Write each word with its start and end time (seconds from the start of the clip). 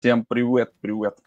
Всем 0.00 0.24
привет, 0.24 0.72
привет. 0.80 1.18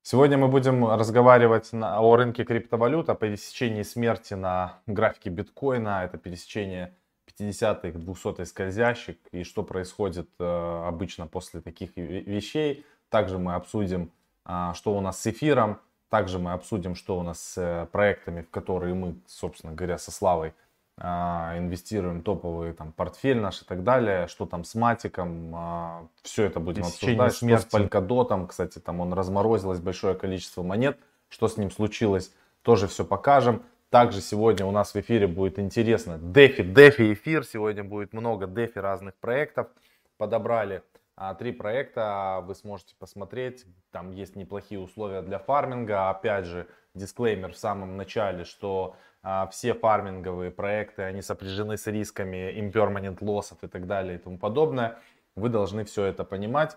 Сегодня 0.00 0.38
мы 0.38 0.48
будем 0.48 0.86
разговаривать 0.86 1.74
на, 1.74 2.00
о 2.00 2.16
рынке 2.16 2.44
криптовалют, 2.44 3.10
о 3.10 3.14
пересечении 3.14 3.82
смерти 3.82 4.32
на 4.32 4.80
графике 4.86 5.28
биткоина. 5.28 6.02
Это 6.02 6.16
пересечение 6.16 6.96
50-х, 7.28 7.90
200-х 7.90 8.46
скользящих 8.46 9.16
и 9.32 9.44
что 9.44 9.62
происходит 9.62 10.30
э, 10.38 10.44
обычно 10.86 11.26
после 11.26 11.60
таких 11.60 11.94
вещей. 11.94 12.86
Также 13.10 13.38
мы 13.38 13.54
обсудим, 13.54 14.10
э, 14.46 14.72
что 14.72 14.96
у 14.96 15.02
нас 15.02 15.20
с 15.20 15.26
эфиром. 15.26 15.78
Также 16.08 16.38
мы 16.38 16.52
обсудим, 16.52 16.94
что 16.94 17.18
у 17.18 17.22
нас 17.22 17.38
с 17.38 17.58
э, 17.58 17.86
проектами, 17.92 18.40
в 18.40 18.50
которые 18.50 18.94
мы, 18.94 19.16
собственно 19.26 19.74
говоря, 19.74 19.98
со 19.98 20.10
Славой 20.10 20.54
инвестируем 20.98 22.22
топовый 22.22 22.72
там 22.72 22.90
портфель 22.92 23.38
наш 23.38 23.60
и 23.60 23.64
так 23.66 23.84
далее, 23.84 24.28
что 24.28 24.46
там 24.46 24.64
с 24.64 24.74
матиком, 24.74 25.52
а, 25.54 26.06
все 26.22 26.44
это 26.44 26.58
будем 26.58 26.84
обсуждать, 26.84 27.34
что 27.34 27.58
с 27.58 27.66
Polkadot, 27.66 28.46
кстати, 28.46 28.78
там 28.78 29.00
он 29.00 29.12
разморозилось 29.12 29.80
большое 29.80 30.14
количество 30.14 30.62
монет, 30.62 30.98
что 31.28 31.48
с 31.48 31.58
ним 31.58 31.70
случилось, 31.70 32.32
тоже 32.62 32.88
все 32.88 33.04
покажем. 33.04 33.62
Также 33.90 34.20
сегодня 34.20 34.64
у 34.64 34.70
нас 34.70 34.94
в 34.94 34.96
эфире 34.96 35.26
будет 35.26 35.58
интересно. 35.58 36.14
DeFi, 36.14 36.72
DeFi 36.72 37.12
эфир, 37.12 37.44
сегодня 37.44 37.84
будет 37.84 38.12
много 38.12 38.46
DeFi 38.46 38.80
разных 38.80 39.14
проектов, 39.16 39.68
подобрали. 40.16 40.82
А, 41.18 41.34
три 41.34 41.52
проекта, 41.52 42.42
вы 42.44 42.54
сможете 42.54 42.94
посмотреть, 42.98 43.64
там 43.90 44.10
есть 44.10 44.36
неплохие 44.36 44.78
условия 44.78 45.22
для 45.22 45.38
фарминга, 45.38 46.10
опять 46.10 46.44
же, 46.44 46.66
дисклеймер 46.94 47.52
в 47.52 47.56
самом 47.56 47.96
начале, 47.96 48.44
что 48.44 48.96
а, 49.15 49.15
все 49.50 49.74
фарминговые 49.74 50.50
проекты, 50.50 51.02
они 51.02 51.22
сопряжены 51.22 51.76
с 51.76 51.86
рисками 51.86 52.52
impermanent 52.58 53.18
лоссов 53.20 53.62
и 53.64 53.68
так 53.68 53.86
далее 53.86 54.16
и 54.16 54.18
тому 54.18 54.38
подобное. 54.38 54.98
Вы 55.34 55.48
должны 55.48 55.84
все 55.84 56.04
это 56.04 56.24
понимать. 56.24 56.76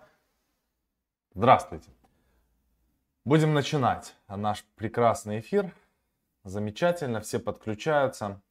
Здравствуйте. 1.34 1.91
Будем 3.26 3.54
начинать 3.54 4.16
наш 4.27 4.63
прекрасный 4.76 5.40
эфир. 5.40 5.71
Замечательно, 6.43 7.21
все 7.21 7.40
подключаются. 7.40 8.41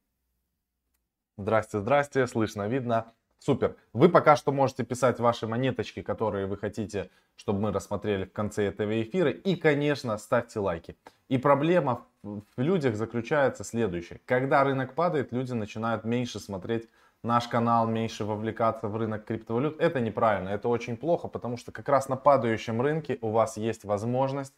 Здрасте, 1.37 1.79
здрасте, 1.79 2.27
слышно, 2.27 2.67
видно. 2.67 3.13
Супер. 3.39 3.77
Вы 3.93 4.09
пока 4.09 4.35
что 4.35 4.51
можете 4.51 4.83
писать 4.83 5.19
ваши 5.19 5.47
монеточки, 5.47 6.01
которые 6.01 6.45
вы 6.45 6.57
хотите, 6.57 7.09
чтобы 7.37 7.61
мы 7.61 7.71
рассмотрели 7.71 8.25
в 8.25 8.33
конце 8.33 8.65
этого 8.65 9.01
эфира. 9.01 9.31
И, 9.31 9.55
конечно, 9.55 10.17
ставьте 10.17 10.59
лайки. 10.59 10.97
И 11.29 11.37
проблема 11.37 12.05
в 12.21 12.43
людях 12.57 12.95
заключается 12.95 13.63
следующее. 13.63 14.19
Когда 14.25 14.63
рынок 14.63 14.93
падает, 14.93 15.31
люди 15.31 15.53
начинают 15.53 16.03
меньше 16.03 16.39
смотреть 16.39 16.89
наш 17.23 17.47
канал, 17.47 17.87
меньше 17.87 18.25
вовлекаться 18.25 18.87
в 18.89 18.97
рынок 18.97 19.25
криптовалют. 19.25 19.79
Это 19.79 20.01
неправильно, 20.01 20.49
это 20.49 20.67
очень 20.67 20.97
плохо, 20.97 21.27
потому 21.27 21.57
что 21.57 21.71
как 21.71 21.87
раз 21.87 22.09
на 22.09 22.17
падающем 22.17 22.81
рынке 22.81 23.17
у 23.21 23.29
вас 23.29 23.57
есть 23.57 23.85
возможность 23.85 24.53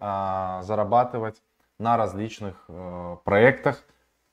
а, 0.00 0.62
зарабатывать 0.62 1.42
на 1.78 1.96
различных 1.96 2.64
а, 2.68 3.16
проектах. 3.24 3.82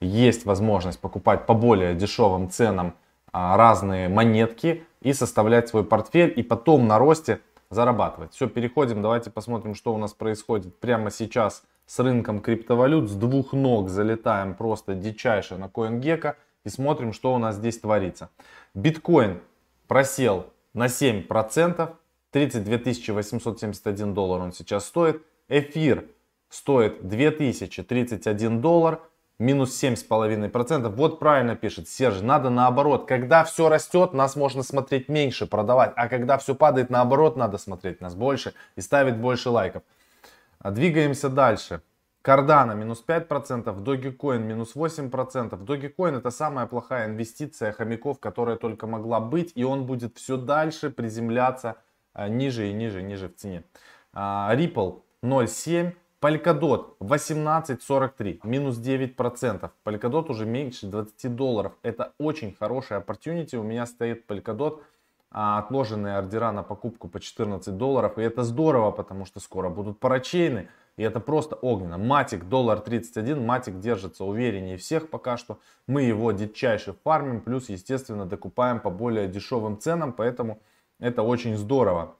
Есть 0.02 0.46
возможность 0.46 1.02
покупать 1.02 1.46
по 1.46 1.54
более 1.54 1.94
дешевым 1.96 2.50
ценам 2.50 2.96
разные 3.32 4.10
монетки 4.10 4.86
и 5.02 5.14
составлять 5.14 5.70
свой 5.70 5.84
портфель 5.84 6.34
и 6.36 6.44
потом 6.44 6.88
на 6.88 7.00
росте 7.00 7.42
зарабатывать. 7.70 8.34
Все, 8.34 8.48
переходим, 8.48 9.02
давайте 9.02 9.30
посмотрим, 9.30 9.76
что 9.76 9.94
у 9.94 9.98
нас 9.98 10.14
происходит 10.14 10.80
прямо 10.80 11.12
сейчас 11.12 11.64
с 11.86 12.00
рынком 12.00 12.40
криптовалют. 12.40 13.10
С 13.10 13.16
двух 13.16 13.54
ног 13.54 13.90
залетаем 13.90 14.56
просто 14.56 14.96
дичайше 14.96 15.58
на 15.58 15.66
CoinGecko 15.66 16.36
и 16.66 16.70
смотрим, 16.70 17.14
что 17.14 17.34
у 17.34 17.38
нас 17.38 17.56
здесь 17.56 17.80
творится. 17.80 18.30
Биткоин 18.74 19.42
просел 19.88 20.48
на 20.74 20.86
7%, 20.86 21.94
32 22.32 23.14
871 23.16 24.14
доллар 24.14 24.42
он 24.42 24.54
сейчас 24.54 24.86
стоит. 24.86 25.24
Эфир 25.48 26.06
стоит 26.50 27.08
2031 27.08 28.62
доллар 28.62 29.02
минус 29.40 29.82
7,5%. 29.82 30.90
Вот 30.90 31.20
правильно 31.20 31.56
пишет 31.56 31.88
Серж, 31.88 32.22
надо 32.22 32.50
наоборот. 32.50 33.08
Когда 33.08 33.44
все 33.44 33.70
растет, 33.70 34.14
нас 34.14 34.36
можно 34.36 34.62
смотреть 34.62 35.10
меньше, 35.10 35.48
продавать. 35.48 35.94
А 35.96 36.08
когда 36.08 36.38
все 36.38 36.54
падает, 36.54 36.90
наоборот, 36.90 37.38
надо 37.38 37.58
смотреть 37.58 38.02
нас 38.02 38.14
больше 38.14 38.54
и 38.76 38.82
ставить 38.82 39.18
больше 39.18 39.50
лайков. 39.50 39.84
А 40.60 40.72
двигаемся 40.72 41.30
дальше. 41.30 41.82
Cardano 42.22 42.76
минус 42.76 43.02
5%, 43.08 43.82
Dogecoin 43.82 44.40
минус 44.40 44.76
8%. 44.76 45.10
Dogecoin 45.64 46.18
это 46.18 46.32
самая 46.32 46.66
плохая 46.66 47.08
инвестиция 47.08 47.72
хомяков, 47.72 48.20
которая 48.20 48.58
только 48.58 48.88
могла 48.88 49.22
быть. 49.22 49.54
И 49.56 49.64
он 49.64 49.86
будет 49.86 50.18
все 50.18 50.36
дальше 50.36 50.90
приземляться 50.90 51.78
а, 52.14 52.28
ниже 52.28 52.70
и 52.70 52.74
ниже, 52.74 53.02
ниже 53.02 53.30
в 53.30 53.36
цене. 53.36 53.64
А, 54.14 54.54
Ripple 54.54 55.02
0,7%. 55.24 55.94
Polkadot 56.22 56.98
18.43, 57.00 58.42
минус 58.44 58.78
9%. 58.78 59.70
Polkadot 59.86 60.30
уже 60.30 60.46
меньше 60.46 60.88
20 60.88 61.34
долларов. 61.34 61.72
Это 61.82 62.12
очень 62.18 62.54
хорошая 62.54 63.00
opportunity. 63.00 63.56
У 63.56 63.64
меня 63.64 63.86
стоит 63.86 64.30
Polkadot, 64.30 64.82
а, 65.32 65.60
отложенные 65.60 66.18
ордера 66.18 66.52
на 66.52 66.62
покупку 66.62 67.08
по 67.08 67.22
14 67.22 67.78
долларов. 67.78 68.18
И 68.18 68.22
это 68.22 68.44
здорово, 68.44 68.92
потому 68.92 69.24
что 69.24 69.40
скоро 69.40 69.70
будут 69.70 70.02
парачейны. 70.02 70.68
И 70.98 71.04
это 71.04 71.22
просто 71.22 71.56
огненно. 71.56 71.98
Матик 71.98 72.50
доллар 72.50 72.82
31. 72.82 73.46
Матик 73.46 73.80
держится 73.80 74.26
увереннее 74.26 74.76
всех 74.76 75.10
пока 75.10 75.38
что. 75.38 75.60
Мы 75.88 76.02
его 76.02 76.34
дичайше 76.34 76.96
фармим. 77.06 77.40
Плюс, 77.40 77.70
естественно, 77.70 78.26
докупаем 78.26 78.82
по 78.82 78.90
более 78.90 79.30
дешевым 79.30 79.80
ценам. 79.80 80.12
Поэтому 80.12 80.60
это 81.00 81.24
очень 81.24 81.56
здорово. 81.56 82.18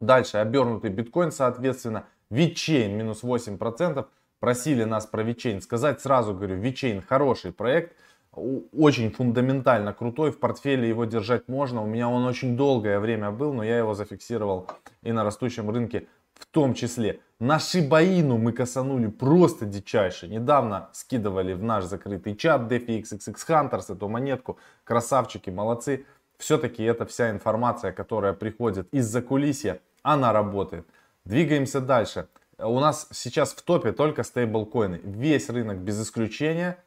Дальше 0.00 0.36
обернутый 0.36 0.90
биткоин, 0.90 1.32
соответственно, 1.32 2.04
VeChain 2.30 2.88
минус 2.88 3.22
8%. 3.22 4.06
Просили 4.40 4.84
нас 4.84 5.06
про 5.06 5.22
VeChain 5.22 5.60
сказать. 5.60 6.00
Сразу 6.00 6.34
говорю, 6.34 6.60
VeChain 6.60 7.02
хороший 7.02 7.52
проект. 7.52 7.96
Очень 8.32 9.10
фундаментально 9.10 9.92
крутой. 9.92 10.30
В 10.30 10.38
портфеле 10.38 10.88
его 10.88 11.04
держать 11.04 11.48
можно. 11.48 11.82
У 11.82 11.86
меня 11.86 12.08
он 12.08 12.24
очень 12.24 12.56
долгое 12.56 13.00
время 13.00 13.30
был, 13.30 13.52
но 13.52 13.64
я 13.64 13.78
его 13.78 13.94
зафиксировал 13.94 14.68
и 15.02 15.12
на 15.12 15.24
растущем 15.24 15.70
рынке 15.70 16.06
в 16.38 16.46
том 16.46 16.74
числе. 16.74 17.20
На 17.40 17.58
Шибаину 17.58 18.38
мы 18.38 18.52
косанули 18.52 19.08
просто 19.08 19.66
дичайше. 19.66 20.28
Недавно 20.28 20.88
скидывали 20.92 21.52
в 21.52 21.62
наш 21.62 21.84
закрытый 21.84 22.36
чат 22.36 22.70
DeFi 22.70 23.02
Hunters 23.02 23.92
эту 23.92 24.08
монетку. 24.08 24.58
Красавчики, 24.84 25.50
молодцы. 25.50 26.06
Все-таки 26.38 26.84
это 26.84 27.04
вся 27.06 27.30
информация, 27.30 27.92
которая 27.92 28.32
приходит 28.32 28.88
из-за 28.92 29.22
кулисья, 29.22 29.80
она 30.02 30.32
работает. 30.32 30.86
Двигаемся 31.28 31.82
дальше. 31.82 32.26
У 32.58 32.80
нас 32.80 33.06
сейчас 33.12 33.52
в 33.52 33.60
топе 33.60 33.92
только 33.92 34.22
стейблкоины. 34.22 34.98
Весь 35.04 35.50
рынок 35.50 35.76
без 35.76 36.02
исключения 36.02 36.78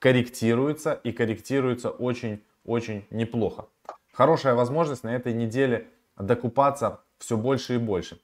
корректируется 0.00 0.94
и 1.04 1.12
корректируется 1.12 1.90
очень-очень 1.90 3.06
неплохо. 3.10 3.66
Хорошая 4.12 4.56
возможность 4.56 5.04
на 5.04 5.14
этой 5.14 5.32
неделе 5.32 5.86
докупаться 6.16 7.02
все 7.18 7.36
больше 7.36 7.76
и 7.76 7.78
больше. 7.78 8.18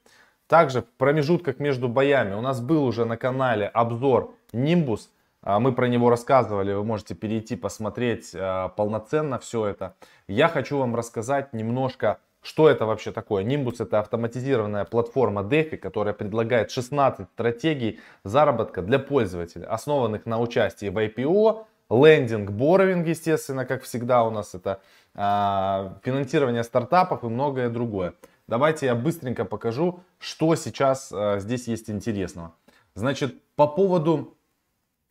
Также 0.48 0.82
в 0.82 0.86
промежутках 0.86 1.60
между 1.60 1.88
боями 1.88 2.34
у 2.34 2.40
нас 2.40 2.60
был 2.60 2.84
уже 2.84 3.04
на 3.04 3.16
канале 3.16 3.68
обзор 3.68 4.34
Nimbus. 4.52 5.02
А, 5.40 5.60
мы 5.60 5.72
про 5.72 5.86
него 5.86 6.10
рассказывали, 6.10 6.72
вы 6.72 6.82
можете 6.82 7.14
перейти 7.14 7.54
посмотреть 7.54 8.32
а, 8.34 8.70
полноценно 8.70 9.38
все 9.38 9.66
это. 9.66 9.94
Я 10.26 10.48
хочу 10.48 10.78
вам 10.78 10.96
рассказать 10.96 11.52
немножко 11.52 12.18
что 12.42 12.68
это 12.68 12.86
вообще 12.86 13.12
такое? 13.12 13.44
Nimbus 13.44 13.76
это 13.82 14.00
автоматизированная 14.00 14.84
платформа 14.84 15.42
DeFi, 15.42 15.76
которая 15.76 16.14
предлагает 16.14 16.70
16 16.70 17.28
стратегий 17.34 18.00
заработка 18.24 18.80
для 18.82 18.98
пользователей, 18.98 19.66
основанных 19.66 20.24
на 20.24 20.40
участии 20.40 20.88
в 20.88 20.96
IPO, 20.96 21.66
лендинг, 21.90 22.50
боровинг, 22.50 23.06
естественно, 23.06 23.66
как 23.66 23.82
всегда 23.82 24.24
у 24.24 24.30
нас 24.30 24.54
это 24.54 24.80
а, 25.14 25.98
финансирование 26.02 26.64
стартапов 26.64 27.24
и 27.24 27.26
многое 27.26 27.68
другое. 27.68 28.14
Давайте 28.46 28.86
я 28.86 28.94
быстренько 28.94 29.44
покажу, 29.44 30.00
что 30.18 30.54
сейчас 30.54 31.12
а, 31.12 31.40
здесь 31.40 31.68
есть 31.68 31.90
интересного. 31.90 32.54
Значит, 32.94 33.34
по 33.54 33.66
поводу 33.66 34.36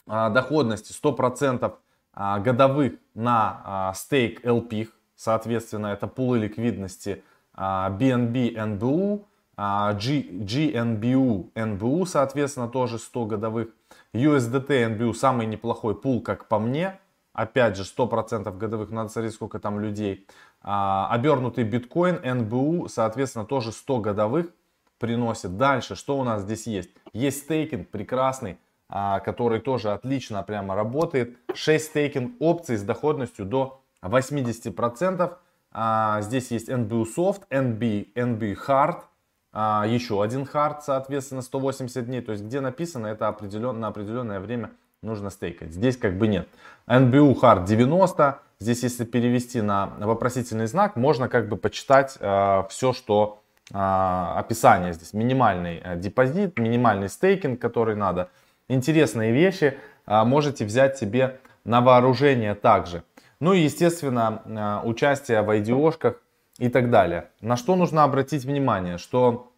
а, 0.07 0.29
доходности 0.29 0.91
100% 0.91 1.73
а, 2.13 2.39
годовых 2.39 2.93
на 3.13 3.61
а, 3.63 3.93
стейк 3.93 4.43
LP, 4.43 4.89
Соответственно, 5.19 5.87
это 5.87 6.07
пулы 6.07 6.39
ликвидности 6.39 7.23
BNB 7.53 8.55
NBU, 8.55 9.25
GNBU 9.57 11.51
NBU, 11.53 12.05
соответственно, 12.05 12.69
тоже 12.69 12.97
100 12.97 13.25
годовых. 13.25 13.67
USDT 14.13 14.97
NBU 14.97 15.13
самый 15.13 15.45
неплохой 15.45 15.99
пул, 15.99 16.21
как 16.21 16.47
по 16.47 16.57
мне. 16.57 16.97
Опять 17.33 17.75
же, 17.75 17.83
100% 17.83 18.57
годовых, 18.57 18.91
надо 18.91 19.09
смотреть, 19.09 19.33
сколько 19.33 19.59
там 19.59 19.81
людей. 19.81 20.25
А, 20.61 21.09
обернутый 21.11 21.65
биткоин 21.65 22.15
NBU, 22.15 22.87
соответственно, 22.87 23.43
тоже 23.43 23.73
100 23.73 23.99
годовых 23.99 24.47
приносит. 24.99 25.57
Дальше, 25.57 25.95
что 25.95 26.17
у 26.17 26.23
нас 26.23 26.43
здесь 26.43 26.65
есть? 26.65 26.91
Есть 27.11 27.39
стейкинг 27.39 27.89
прекрасный, 27.89 28.57
а, 28.87 29.19
который 29.19 29.59
тоже 29.59 29.91
отлично 29.91 30.41
прямо 30.43 30.75
работает. 30.75 31.37
6 31.53 31.85
стейкинг 31.87 32.35
опций 32.39 32.77
с 32.77 32.83
доходностью 32.83 33.45
до 33.45 33.78
80%. 34.01 35.37
А, 35.71 36.21
здесь 36.21 36.51
есть 36.51 36.69
NBU 36.69 37.05
Soft, 37.15 37.41
NB, 37.49 38.13
NB 38.13 38.57
Hard, 38.67 39.01
а, 39.51 39.85
еще 39.87 40.21
один 40.21 40.45
hard, 40.45 40.83
соответственно, 40.83 41.41
180 41.41 42.05
дней. 42.05 42.21
То 42.21 42.31
есть, 42.31 42.43
где 42.43 42.59
написано, 42.59 43.07
это 43.07 43.27
определен, 43.27 43.79
на 43.79 43.87
определенное 43.87 44.39
время 44.39 44.71
нужно 45.01 45.29
стейкать. 45.29 45.71
Здесь 45.71 45.97
как 45.97 46.17
бы 46.17 46.27
нет. 46.27 46.47
NBU 46.87 47.35
hard 47.35 47.65
90. 47.65 48.39
Здесь, 48.59 48.83
если 48.83 49.05
перевести 49.05 49.61
на 49.61 49.93
вопросительный 49.99 50.67
знак, 50.67 50.95
можно 50.95 51.29
как 51.29 51.47
бы 51.47 51.55
почитать 51.55 52.17
э, 52.19 52.63
все, 52.69 52.91
что 52.93 53.41
э, 53.71 53.77
описание 53.77 54.93
здесь. 54.93 55.13
Минимальный 55.13 55.81
э, 55.83 55.95
депозит, 55.97 56.59
минимальный 56.59 57.07
стейкинг, 57.07 57.59
который 57.59 57.95
надо. 57.95 58.29
Интересные 58.67 59.31
вещи 59.31 59.77
э, 60.05 60.23
можете 60.25 60.65
взять 60.65 60.97
себе 60.97 61.39
на 61.63 61.81
вооружение 61.81 62.53
также. 62.53 63.03
Ну 63.39 63.53
и, 63.53 63.61
естественно, 63.61 64.41
э, 64.45 64.87
участие 64.87 65.41
в 65.41 65.49
IDO-шках 65.49 66.15
и 66.57 66.69
так 66.69 66.89
далее. 66.89 67.29
На 67.41 67.55
что 67.55 67.75
нужно 67.75 68.03
обратить 68.03 68.43
внимание, 68.43 68.97
что 68.97 69.51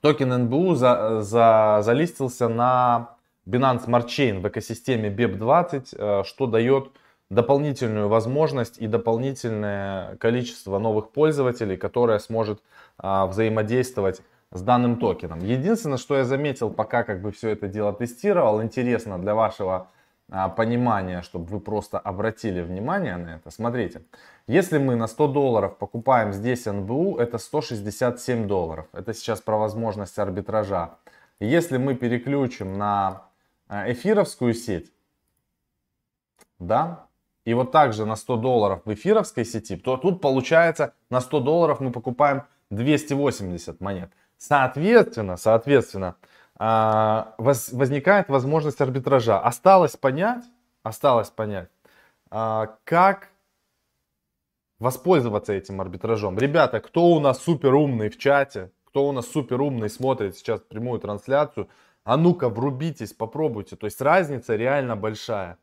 токен 0.00 0.30
NBU 0.44 0.74
за, 0.74 1.20
за, 1.22 1.80
залистился 1.82 2.48
на 2.48 3.16
Binance 3.46 3.86
Smart 3.86 4.06
Chain 4.06 4.40
в 4.40 4.48
экосистеме 4.48 5.10
BEP20, 5.10 5.88
э, 5.92 6.24
что 6.24 6.46
дает 6.46 6.92
дополнительную 7.32 8.08
возможность 8.08 8.78
и 8.78 8.86
дополнительное 8.86 10.16
количество 10.16 10.78
новых 10.78 11.10
пользователей, 11.10 11.76
которое 11.78 12.18
сможет 12.18 12.60
а, 12.98 13.26
взаимодействовать 13.26 14.20
с 14.50 14.60
данным 14.60 14.96
токеном. 14.96 15.38
Единственное, 15.38 15.96
что 15.96 16.16
я 16.16 16.24
заметил, 16.24 16.68
пока 16.68 17.04
как 17.04 17.22
бы 17.22 17.32
все 17.32 17.48
это 17.50 17.68
дело 17.68 17.94
тестировал, 17.94 18.62
интересно 18.62 19.18
для 19.18 19.34
вашего 19.34 19.88
а, 20.34 20.48
понимания, 20.48 21.20
чтобы 21.20 21.44
вы 21.44 21.60
просто 21.60 21.98
обратили 21.98 22.62
внимание 22.62 23.18
на 23.18 23.34
это. 23.34 23.50
Смотрите, 23.50 24.00
если 24.46 24.78
мы 24.78 24.96
на 24.96 25.06
100 25.06 25.28
долларов 25.28 25.76
покупаем 25.76 26.32
здесь 26.32 26.64
НБУ, 26.64 27.18
это 27.18 27.36
167 27.36 28.46
долларов. 28.46 28.86
Это 28.94 29.12
сейчас 29.12 29.42
про 29.42 29.58
возможность 29.58 30.18
арбитража. 30.18 30.94
Если 31.38 31.76
мы 31.76 31.94
переключим 31.94 32.78
на 32.78 33.24
а, 33.68 33.92
эфировскую 33.92 34.54
сеть, 34.54 34.90
да, 36.58 37.04
и 37.44 37.52
вот 37.52 37.70
также 37.70 38.06
на 38.06 38.16
100 38.16 38.36
долларов 38.38 38.80
в 38.86 38.94
эфировской 38.94 39.44
сети, 39.44 39.76
то 39.76 39.98
тут 39.98 40.22
получается 40.22 40.94
на 41.10 41.20
100 41.20 41.40
долларов 41.40 41.80
мы 41.80 41.92
покупаем 41.92 42.44
280 42.70 43.82
монет. 43.82 44.10
Соответственно, 44.38 45.36
соответственно, 45.36 46.16
а, 46.64 47.34
возникает 47.38 48.28
возможность 48.28 48.80
арбитража. 48.80 49.40
Осталось 49.40 49.96
понять, 49.96 50.44
осталось 50.84 51.28
понять, 51.28 51.68
а, 52.30 52.76
как 52.84 53.30
воспользоваться 54.78 55.54
этим 55.54 55.80
арбитражом. 55.80 56.38
Ребята, 56.38 56.78
кто 56.78 57.06
у 57.06 57.18
нас 57.18 57.42
супер 57.42 57.74
умный 57.74 58.10
в 58.10 58.18
чате, 58.18 58.70
кто 58.84 59.08
у 59.08 59.10
нас 59.10 59.26
супер 59.26 59.60
умный 59.60 59.90
смотрит 59.90 60.36
сейчас 60.36 60.60
прямую 60.60 61.00
трансляцию, 61.00 61.68
а 62.04 62.16
ну-ка 62.16 62.48
врубитесь, 62.48 63.12
попробуйте. 63.12 63.74
То 63.74 63.86
есть 63.86 64.00
разница 64.00 64.54
реально 64.54 64.94
большая. 64.94 65.58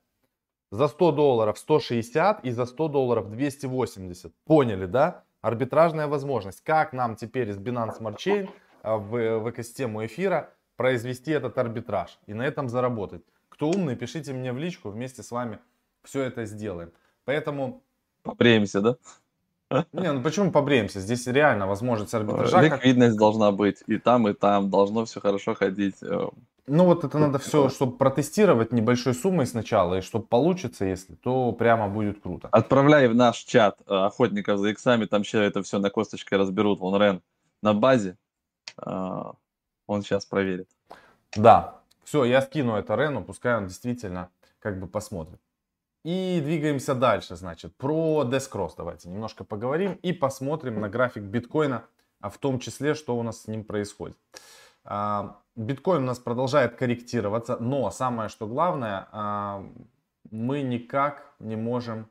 За 0.69 0.89
100 0.89 1.13
долларов 1.13 1.57
160 1.57 2.43
и 2.43 2.51
за 2.51 2.65
100 2.65 2.87
долларов 2.89 3.29
280. 3.29 4.33
Поняли, 4.43 4.85
да? 4.85 5.23
Арбитражная 5.39 6.07
возможность. 6.07 6.59
Как 6.61 6.91
нам 6.91 7.15
теперь 7.15 7.51
из 7.51 7.57
Binance 7.57 8.01
Smart 8.01 8.17
Chain 8.17 8.49
а, 8.83 8.97
в 8.97 9.49
экосистему 9.49 10.05
эфира 10.05 10.49
произвести 10.79 11.31
этот 11.31 11.57
арбитраж 11.57 12.17
и 12.25 12.33
на 12.33 12.43
этом 12.43 12.69
заработать. 12.69 13.21
Кто 13.49 13.69
умный, 13.69 13.97
пишите 13.97 14.31
мне 14.31 14.53
в 14.53 14.57
личку, 14.57 14.91
вместе 14.91 15.23
с 15.23 15.31
вами 15.31 15.59
все 16.05 16.21
это 16.21 16.45
сделаем. 16.45 16.93
Поэтому... 17.25 17.83
Побреемся, 18.23 18.79
да? 18.79 18.95
Не, 19.91 20.13
ну 20.13 20.21
почему 20.21 20.53
побреемся? 20.53 21.01
Здесь 21.01 21.27
реально 21.27 21.67
возможность 21.67 22.13
арбитража. 22.13 22.61
Ликвидность 22.61 23.15
как... 23.15 23.19
должна 23.19 23.51
быть 23.51 23.83
и 23.87 23.97
там, 23.97 24.29
и 24.29 24.33
там. 24.33 24.69
Должно 24.69 25.03
все 25.03 25.19
хорошо 25.19 25.53
ходить. 25.53 26.01
Э, 26.01 26.29
ну 26.65 26.85
вот 26.85 27.03
это 27.03 27.19
надо 27.19 27.39
все, 27.39 27.67
чтобы 27.67 27.97
протестировать 27.97 28.71
небольшой 28.71 29.13
суммой 29.13 29.47
сначала, 29.47 29.95
и 29.95 30.01
чтобы 30.01 30.27
получится, 30.27 30.85
если, 30.85 31.15
то 31.15 31.51
прямо 31.51 31.89
будет 31.89 32.21
круто. 32.21 32.47
Отправляй 32.53 33.09
в 33.09 33.15
наш 33.15 33.39
чат 33.39 33.77
э, 33.85 33.93
охотников 33.93 34.59
за 34.59 34.69
иксами, 34.69 35.03
там 35.03 35.25
сейчас 35.25 35.41
это 35.41 35.61
все 35.61 35.79
на 35.79 35.89
косточке 35.89 36.37
разберут, 36.37 36.79
вон 36.79 37.01
Рен 37.01 37.21
на 37.61 37.73
базе, 37.73 38.15
э, 38.81 39.23
он 39.89 40.03
сейчас 40.03 40.25
проверит. 40.25 40.69
Да, 41.35 41.81
все, 42.03 42.23
я 42.23 42.41
скину 42.41 42.75
это 42.75 42.95
Рену, 42.95 43.23
пускай 43.23 43.57
он 43.57 43.67
действительно 43.67 44.29
как 44.59 44.79
бы 44.79 44.87
посмотрит. 44.87 45.39
И 46.03 46.41
двигаемся 46.43 46.95
дальше, 46.95 47.35
значит, 47.35 47.75
про 47.75 48.23
Descross 48.23 48.73
давайте 48.77 49.09
немножко 49.09 49.43
поговорим 49.43 49.93
и 49.93 50.13
посмотрим 50.13 50.79
на 50.79 50.89
график 50.89 51.23
биткоина, 51.23 51.85
а 52.21 52.29
в 52.29 52.37
том 52.37 52.59
числе, 52.59 52.93
что 52.93 53.17
у 53.17 53.23
нас 53.23 53.41
с 53.41 53.47
ним 53.47 53.63
происходит. 53.63 54.17
А, 54.85 55.41
биткоин 55.55 56.03
у 56.03 56.05
нас 56.05 56.19
продолжает 56.19 56.75
корректироваться, 56.75 57.57
но 57.57 57.89
самое 57.91 58.29
что 58.29 58.47
главное, 58.47 59.07
а, 59.11 59.65
мы 60.29 60.61
никак 60.61 61.33
не 61.39 61.55
можем, 61.55 62.09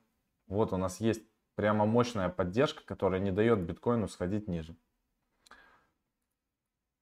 вот 0.48 0.72
у 0.72 0.76
нас 0.76 1.00
есть 1.00 1.22
прямо 1.54 1.86
мощная 1.86 2.28
поддержка, 2.28 2.84
которая 2.84 3.20
не 3.20 3.30
дает 3.30 3.60
биткоину 3.60 4.08
сходить 4.08 4.48
ниже. 4.48 4.76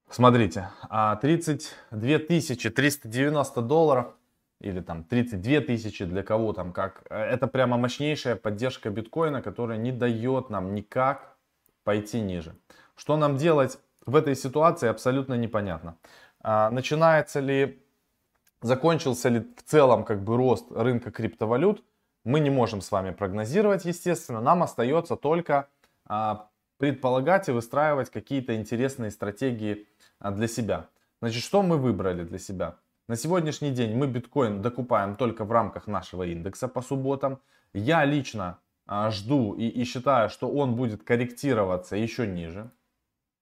Смотрите, 0.09 0.69
32 0.89 2.19
390 2.19 3.61
долларов 3.61 4.07
или 4.59 4.81
там 4.81 5.03
32 5.03 5.61
тысячи 5.61 6.05
для 6.05 6.23
кого 6.23 6.53
там 6.53 6.71
как. 6.71 7.03
Это 7.09 7.47
прямо 7.47 7.77
мощнейшая 7.77 8.35
поддержка 8.35 8.89
биткоина, 8.89 9.41
которая 9.41 9.77
не 9.77 9.91
дает 9.91 10.49
нам 10.49 10.73
никак 10.73 11.35
пойти 11.83 12.21
ниже. 12.21 12.55
Что 12.95 13.17
нам 13.17 13.37
делать 13.37 13.79
в 14.05 14.15
этой 14.15 14.35
ситуации 14.35 14.89
абсолютно 14.89 15.35
непонятно. 15.35 15.97
А, 16.41 16.71
начинается 16.71 17.39
ли, 17.39 17.83
закончился 18.61 19.29
ли 19.29 19.41
в 19.55 19.63
целом 19.63 20.03
как 20.03 20.23
бы 20.23 20.37
рост 20.37 20.71
рынка 20.71 21.11
криптовалют, 21.11 21.83
мы 22.23 22.39
не 22.39 22.49
можем 22.49 22.81
с 22.81 22.91
вами 22.91 23.11
прогнозировать, 23.11 23.85
естественно. 23.85 24.41
Нам 24.41 24.63
остается 24.63 25.15
только 25.15 25.67
а, 26.05 26.49
предполагать 26.77 27.49
и 27.49 27.51
выстраивать 27.51 28.09
какие-то 28.09 28.55
интересные 28.55 29.11
стратегии 29.11 29.73
а, 29.73 29.96
для 30.21 30.47
себя. 30.47 30.89
Значит, 31.21 31.43
что 31.43 31.63
мы 31.63 31.77
выбрали 31.77 32.23
для 32.23 32.39
себя? 32.39 32.75
На 33.07 33.15
сегодняшний 33.15 33.71
день 33.71 33.95
мы 33.95 34.07
биткоин 34.07 34.61
докупаем 34.61 35.15
только 35.15 35.45
в 35.45 35.51
рамках 35.51 35.87
нашего 35.87 36.23
индекса 36.23 36.67
по 36.67 36.81
субботам. 36.81 37.39
Я 37.73 38.05
лично 38.05 38.59
жду 39.09 39.53
и, 39.53 39.67
и 39.67 39.83
считаю, 39.85 40.29
что 40.29 40.49
он 40.49 40.75
будет 40.75 41.03
корректироваться 41.03 41.95
еще 41.95 42.27
ниже 42.27 42.71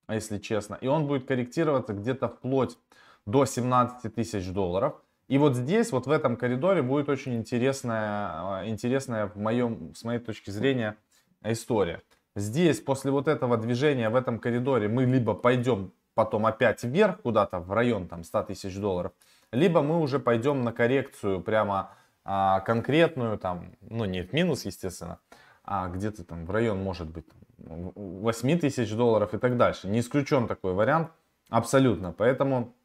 если 0.10 0.38
честно. 0.38 0.78
И 0.82 0.88
он 0.88 1.08
будет 1.08 1.26
корректироваться 1.26 1.94
где-то 1.94 2.28
вплоть 2.28 2.78
до 3.26 3.46
17 3.46 4.14
тысяч 4.14 4.48
долларов. 4.50 5.02
И 5.28 5.38
вот 5.38 5.56
здесь, 5.56 5.92
вот 5.92 6.06
в 6.06 6.12
этом 6.12 6.38
коридоре 6.38 6.84
будет 6.84 7.10
очень 7.10 7.36
интересная, 7.36 8.64
э, 8.64 8.70
интересная 8.70 9.28
в 9.28 9.38
моем, 9.38 9.96
с 9.96 10.04
моей 10.04 10.20
точки 10.20 10.52
зрения 10.52 10.98
история. 11.44 12.04
Здесь, 12.36 12.80
после 12.80 13.12
вот 13.12 13.28
этого 13.28 13.58
движения 13.58 14.10
в 14.10 14.16
этом 14.16 14.40
коридоре, 14.40 14.88
мы 14.88 15.06
либо 15.06 15.34
пойдем 15.34 15.94
потом 16.16 16.46
опять 16.46 16.84
вверх 16.84 17.22
куда-то 17.22 17.60
в 17.60 17.72
район 17.72 18.08
там 18.08 18.24
100 18.24 18.44
тысяч 18.44 18.76
долларов, 18.78 19.12
либо 19.52 19.82
мы 19.82 20.00
уже 20.00 20.20
пойдем 20.20 20.64
на 20.64 20.72
коррекцию 20.74 21.42
прямо 21.42 21.92
а, 22.24 22.62
конкретную, 22.62 23.38
там, 23.38 23.76
ну 23.82 24.06
не 24.06 24.24
в 24.24 24.34
минус, 24.34 24.66
естественно, 24.66 25.20
а 25.64 25.88
где-то 25.90 26.24
там 26.24 26.46
в 26.46 26.52
район 26.52 26.82
может 26.82 27.08
быть 27.08 27.26
8 27.58 28.60
тысяч 28.60 28.92
долларов 28.94 29.34
и 29.34 29.38
так 29.38 29.58
дальше. 29.58 29.88
Не 29.88 30.00
исключен 30.00 30.48
такой 30.48 30.74
вариант 30.74 31.10
абсолютно. 31.50 32.12
Поэтому 32.12 32.76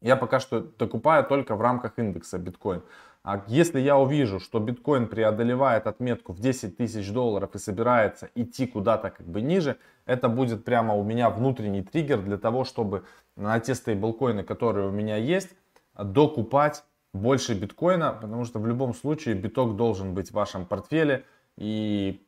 я 0.00 0.16
пока 0.16 0.40
что 0.40 0.60
докупаю 0.60 1.24
только 1.24 1.56
в 1.56 1.60
рамках 1.60 1.98
индекса 1.98 2.38
биткоин. 2.38 2.82
А 3.22 3.42
если 3.48 3.80
я 3.80 3.98
увижу, 3.98 4.38
что 4.38 4.60
биткоин 4.60 5.08
преодолевает 5.08 5.88
отметку 5.88 6.32
в 6.32 6.38
10 6.38 6.76
тысяч 6.76 7.10
долларов 7.10 7.54
и 7.54 7.58
собирается 7.58 8.30
идти 8.36 8.66
куда-то 8.68 9.10
как 9.10 9.26
бы 9.26 9.40
ниже, 9.40 9.78
это 10.04 10.28
будет 10.28 10.64
прямо 10.64 10.94
у 10.94 11.02
меня 11.02 11.28
внутренний 11.28 11.82
триггер 11.82 12.22
для 12.22 12.38
того, 12.38 12.64
чтобы 12.64 13.04
на 13.34 13.58
те 13.58 13.74
стейблкоины, 13.74 14.44
которые 14.44 14.88
у 14.88 14.92
меня 14.92 15.16
есть, 15.16 15.50
докупать 15.98 16.84
больше 17.12 17.54
биткоина, 17.54 18.12
потому 18.12 18.44
что 18.44 18.60
в 18.60 18.66
любом 18.66 18.94
случае 18.94 19.34
биток 19.34 19.74
должен 19.74 20.14
быть 20.14 20.30
в 20.30 20.34
вашем 20.34 20.64
портфеле. 20.64 21.24
И 21.56 22.24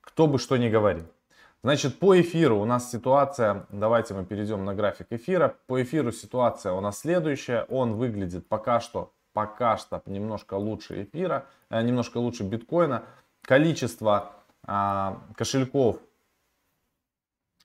кто 0.00 0.26
бы 0.26 0.38
что 0.38 0.56
ни 0.56 0.68
говорил. 0.68 1.06
Значит, 1.62 1.98
по 1.98 2.18
эфиру 2.18 2.58
у 2.58 2.64
нас 2.64 2.90
ситуация, 2.90 3.66
давайте 3.68 4.14
мы 4.14 4.24
перейдем 4.24 4.64
на 4.64 4.74
график 4.74 5.08
эфира. 5.10 5.56
По 5.66 5.82
эфиру 5.82 6.10
ситуация 6.10 6.72
у 6.72 6.80
нас 6.80 7.00
следующая. 7.00 7.66
Он 7.68 7.94
выглядит 7.96 8.48
пока 8.48 8.80
что, 8.80 9.12
пока 9.34 9.76
что 9.76 10.02
немножко 10.06 10.54
лучше 10.54 11.02
эфира, 11.02 11.46
э, 11.68 11.82
немножко 11.82 12.16
лучше 12.16 12.44
биткоина. 12.44 13.04
Количество 13.42 14.32
э, 14.66 15.14
кошельков 15.36 15.98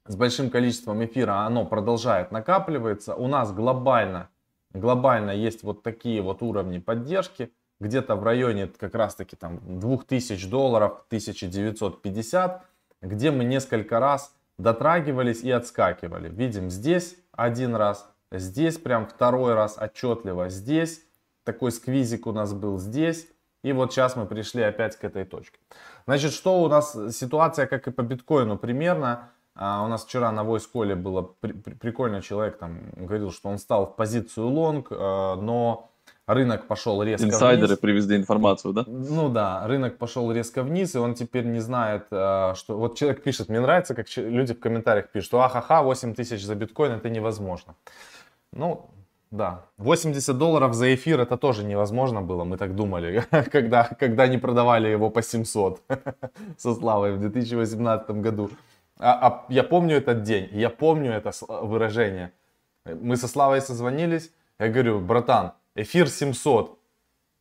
с 0.06 0.16
большим 0.18 0.50
количеством 0.50 1.04
эфира, 1.06 1.46
оно 1.46 1.66
продолжает 1.66 2.32
накапливаться. 2.32 3.16
У 3.16 3.28
нас 3.28 3.54
глобально, 3.54 4.28
глобально 4.74 5.32
есть 5.32 5.64
вот 5.64 5.84
такие 5.84 6.22
вот 6.22 6.42
уровни 6.42 6.80
поддержки 6.80 7.54
где-то 7.80 8.18
в 8.18 8.24
районе 8.24 8.68
как 8.68 8.94
раз 8.94 9.16
таки 9.16 9.38
там 9.38 9.80
2000 9.80 10.50
долларов, 10.50 11.06
1950, 11.08 12.66
где 13.02 13.32
мы 13.32 13.44
несколько 13.44 14.00
раз 14.00 14.36
дотрагивались 14.58 15.44
и 15.44 15.52
отскакивали. 15.52 16.30
Видим 16.30 16.70
здесь 16.70 17.18
один 17.32 17.76
раз, 17.76 18.10
здесь 18.32 18.78
прям 18.78 19.08
второй 19.08 19.54
раз 19.54 19.78
отчетливо, 19.78 20.50
здесь 20.50 21.02
такой 21.44 21.72
сквизик 21.72 22.28
у 22.28 22.32
нас 22.32 22.54
был 22.54 22.80
здесь. 22.80 23.28
И 23.64 23.74
вот 23.74 23.92
сейчас 23.92 24.16
мы 24.16 24.28
пришли 24.28 24.62
опять 24.62 24.96
к 24.96 25.04
этой 25.04 25.26
точке. 25.26 25.58
Значит, 26.06 26.34
что 26.34 26.62
у 26.62 26.68
нас 26.68 26.96
ситуация, 27.12 27.66
как 27.66 27.88
и 27.88 27.92
по 27.92 28.04
биткоину 28.04 28.58
примерно. 28.58 29.32
А 29.56 29.84
у 29.84 29.88
нас 29.88 30.04
вчера 30.04 30.32
на 30.32 30.42
call 30.42 30.96
было 30.96 31.22
при, 31.40 31.54
при, 31.54 31.74
прикольно, 31.74 32.22
человек 32.22 32.58
там 32.58 32.92
говорил, 32.96 33.32
что 33.32 33.50
он 33.50 33.58
стал 33.58 33.86
в 33.88 33.96
позицию 33.96 34.48
лонг, 34.50 34.92
э, 34.92 34.96
но 34.96 35.90
рынок 36.28 36.68
пошел 36.68 37.04
резко 37.04 37.28
Инсайдеры 37.28 37.68
вниз. 37.68 37.80
привезли 37.80 38.16
информацию, 38.18 38.74
да? 38.74 38.84
Ну 38.88 39.30
да, 39.30 39.68
рынок 39.68 39.98
пошел 39.98 40.32
резко 40.32 40.64
вниз, 40.64 40.96
и 40.96 40.98
он 40.98 41.14
теперь 41.14 41.46
не 41.46 41.60
знает, 41.60 42.08
э, 42.12 42.54
что... 42.56 42.78
Вот 42.78 42.98
человек 42.98 43.24
пишет, 43.24 43.50
мне 43.50 43.60
нравится, 43.60 43.94
как 43.94 44.08
люди 44.18 44.54
в 44.54 44.60
комментариях 44.60 45.10
пишут, 45.10 45.28
что 45.28 45.42
ахаха, 45.42 45.82
8 45.82 46.14
тысяч 46.14 46.44
за 46.44 46.56
биткоин, 46.56 46.94
это 46.94 47.10
невозможно. 47.10 47.76
Ну, 48.52 48.90
да, 49.32 49.66
80 49.78 50.38
долларов 50.38 50.74
за 50.74 50.94
эфир 50.96 51.20
это 51.20 51.38
тоже 51.38 51.64
невозможно 51.64 52.22
было, 52.22 52.44
мы 52.44 52.58
так 52.58 52.76
думали, 52.76 53.24
когда, 53.52 53.84
когда 53.84 54.28
не 54.28 54.38
продавали 54.38 54.88
его 54.88 55.10
по 55.10 55.22
700 55.22 55.82
со 56.58 56.74
Славой 56.74 57.14
в 57.14 57.20
2018 57.20 58.10
году. 58.12 58.50
А, 58.98 59.28
а 59.28 59.46
я 59.50 59.64
помню 59.64 59.98
этот 59.98 60.24
день, 60.24 60.50
я 60.52 60.70
помню 60.70 61.12
это 61.12 61.32
выражение. 61.48 62.32
Мы 62.86 63.18
со 63.18 63.28
Славой 63.28 63.62
созвонились, 63.62 64.32
я 64.60 64.70
говорю, 64.70 65.00
братан, 65.00 65.52
эфир 65.76 66.10
700, 66.10 66.80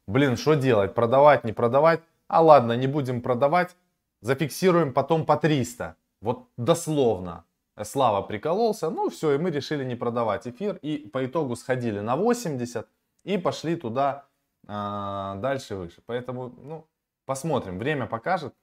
блин, 0.06 0.36
что 0.36 0.54
делать, 0.54 0.94
продавать, 0.94 1.44
не 1.44 1.52
продавать? 1.52 2.00
А 2.28 2.42
ладно, 2.42 2.72
не 2.76 2.86
будем 2.86 3.20
продавать, 3.20 3.76
зафиксируем 4.20 4.92
потом 4.92 5.24
по 5.24 5.36
300, 5.36 5.96
вот 6.20 6.48
дословно. 6.56 7.44
Слава 7.82 8.22
прикололся, 8.22 8.88
ну 8.88 9.10
все, 9.10 9.32
и 9.32 9.38
мы 9.38 9.50
решили 9.50 9.84
не 9.84 9.96
продавать 9.96 10.46
эфир. 10.46 10.76
И 10.76 11.08
по 11.12 11.26
итогу 11.26 11.56
сходили 11.56 11.98
на 11.98 12.16
80 12.16 12.86
и 13.24 13.36
пошли 13.36 13.74
туда 13.74 14.26
а, 14.68 15.34
дальше 15.36 15.74
выше. 15.74 16.00
Поэтому, 16.06 16.54
ну, 16.62 16.86
посмотрим, 17.26 17.78
время 17.78 18.06
покажет. 18.06 18.54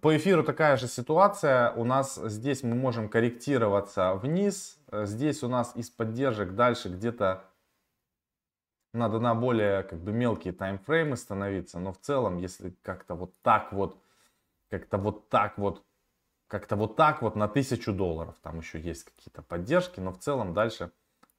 По 0.00 0.16
эфиру 0.16 0.44
такая 0.44 0.76
же 0.76 0.86
ситуация. 0.86 1.72
У 1.72 1.84
нас 1.84 2.14
здесь 2.14 2.62
мы 2.62 2.76
можем 2.76 3.08
корректироваться 3.08 4.14
вниз. 4.14 4.78
Здесь 4.92 5.42
у 5.42 5.48
нас 5.48 5.72
из 5.74 5.90
поддержек 5.90 6.54
дальше 6.54 6.90
где-то 6.90 7.42
надо 8.92 9.18
на 9.18 9.34
более 9.34 9.82
как 9.82 10.00
бы 10.00 10.12
мелкие 10.12 10.52
таймфреймы 10.52 11.16
становиться. 11.16 11.78
Но 11.78 11.92
в 11.92 11.98
целом, 11.98 12.38
если 12.38 12.76
как-то 12.82 13.14
вот 13.14 13.34
так 13.42 13.72
вот, 13.72 13.98
как-то 14.70 14.98
вот 14.98 15.28
так 15.28 15.58
вот 15.58 15.82
как-то 16.52 16.76
вот 16.76 16.96
так 16.96 17.22
вот 17.22 17.34
на 17.34 17.46
1000 17.46 17.92
долларов. 17.92 18.34
Там 18.42 18.58
еще 18.58 18.78
есть 18.78 19.04
какие-то 19.04 19.40
поддержки, 19.40 20.00
но 20.00 20.12
в 20.12 20.18
целом 20.18 20.52
дальше 20.52 20.90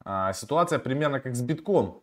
а, 0.03 0.33
ситуация 0.33 0.79
примерно 0.79 1.19
как 1.19 1.35
с 1.35 1.41
битком. 1.43 2.01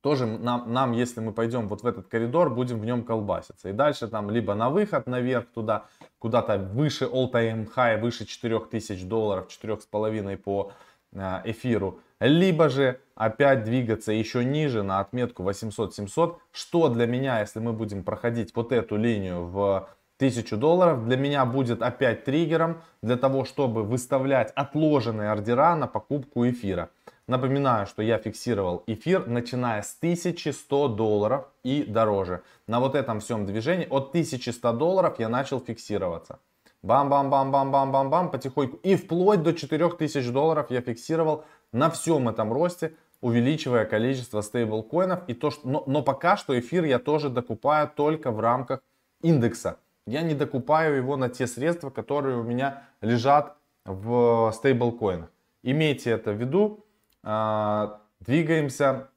Тоже 0.00 0.26
нам, 0.26 0.72
нам, 0.72 0.90
если 0.90 1.20
мы 1.20 1.32
пойдем 1.32 1.68
вот 1.68 1.82
в 1.82 1.86
этот 1.86 2.08
коридор, 2.08 2.50
будем 2.50 2.80
в 2.80 2.84
нем 2.84 3.04
колбаситься. 3.04 3.68
И 3.68 3.72
дальше 3.72 4.08
там 4.08 4.28
либо 4.28 4.54
на 4.56 4.70
выход 4.70 5.06
наверх 5.06 5.46
туда, 5.52 5.86
куда-то 6.18 6.58
выше 6.58 7.04
all-time 7.04 7.72
high, 7.76 8.00
выше 8.00 8.24
4000 8.24 9.04
долларов, 9.04 9.46
4,5 9.46 10.36
по 10.36 10.72
а, 11.14 11.42
эфиру. 11.44 12.00
Либо 12.20 12.68
же 12.68 13.00
опять 13.14 13.64
двигаться 13.64 14.12
еще 14.12 14.44
ниже 14.44 14.82
на 14.82 15.00
отметку 15.00 15.42
800-700, 15.42 16.36
что 16.52 16.88
для 16.88 17.06
меня, 17.06 17.40
если 17.40 17.60
мы 17.60 17.72
будем 17.72 18.04
проходить 18.04 18.54
вот 18.54 18.72
эту 18.72 18.96
линию 18.96 19.46
в 19.46 19.88
1000 20.20 20.56
долларов 20.58 21.06
для 21.06 21.16
меня 21.16 21.46
будет 21.46 21.80
опять 21.80 22.24
триггером 22.24 22.82
для 23.02 23.16
того, 23.16 23.46
чтобы 23.46 23.82
выставлять 23.82 24.52
отложенные 24.54 25.30
ордера 25.30 25.74
на 25.76 25.86
покупку 25.86 26.46
эфира. 26.46 26.90
Напоминаю, 27.26 27.86
что 27.86 28.02
я 28.02 28.18
фиксировал 28.18 28.82
эфир, 28.86 29.26
начиная 29.26 29.80
с 29.80 29.96
1100 29.96 30.88
долларов 30.88 31.46
и 31.62 31.84
дороже. 31.84 32.42
На 32.66 32.80
вот 32.80 32.96
этом 32.96 33.20
всем 33.20 33.46
движении 33.46 33.86
от 33.88 34.10
1100 34.10 34.72
долларов 34.72 35.14
я 35.18 35.30
начал 35.30 35.58
фиксироваться. 35.58 36.38
Бам-бам-бам-бам-бам-бам-бам, 36.82 38.30
потихоньку. 38.30 38.78
И 38.82 38.96
вплоть 38.96 39.42
до 39.42 39.52
4000 39.52 40.30
долларов 40.30 40.70
я 40.70 40.80
фиксировал 40.80 41.44
на 41.72 41.90
всем 41.90 42.28
этом 42.28 42.52
росте, 42.52 42.96
увеличивая 43.20 43.84
количество 43.84 44.40
стейблкоинов. 44.40 45.28
И 45.28 45.34
то, 45.34 45.50
что, 45.50 45.68
но, 45.68 45.84
но 45.86 46.02
пока 46.02 46.36
что 46.36 46.58
эфир 46.58 46.84
я 46.84 46.98
тоже 46.98 47.28
докупаю 47.28 47.88
только 47.88 48.30
в 48.30 48.40
рамках 48.40 48.80
индекса 49.22 49.78
я 50.10 50.22
не 50.22 50.34
докупаю 50.34 50.96
его 50.96 51.16
на 51.16 51.28
те 51.28 51.46
средства, 51.46 51.90
которые 51.90 52.36
у 52.36 52.42
меня 52.42 52.84
лежат 53.00 53.56
в 53.84 54.52
стейблкоинах. 54.52 55.30
Имейте 55.62 56.10
это 56.10 56.32
в 56.32 56.40
виду. 56.40 56.84
А, 57.22 58.00
двигаемся, 58.20 59.08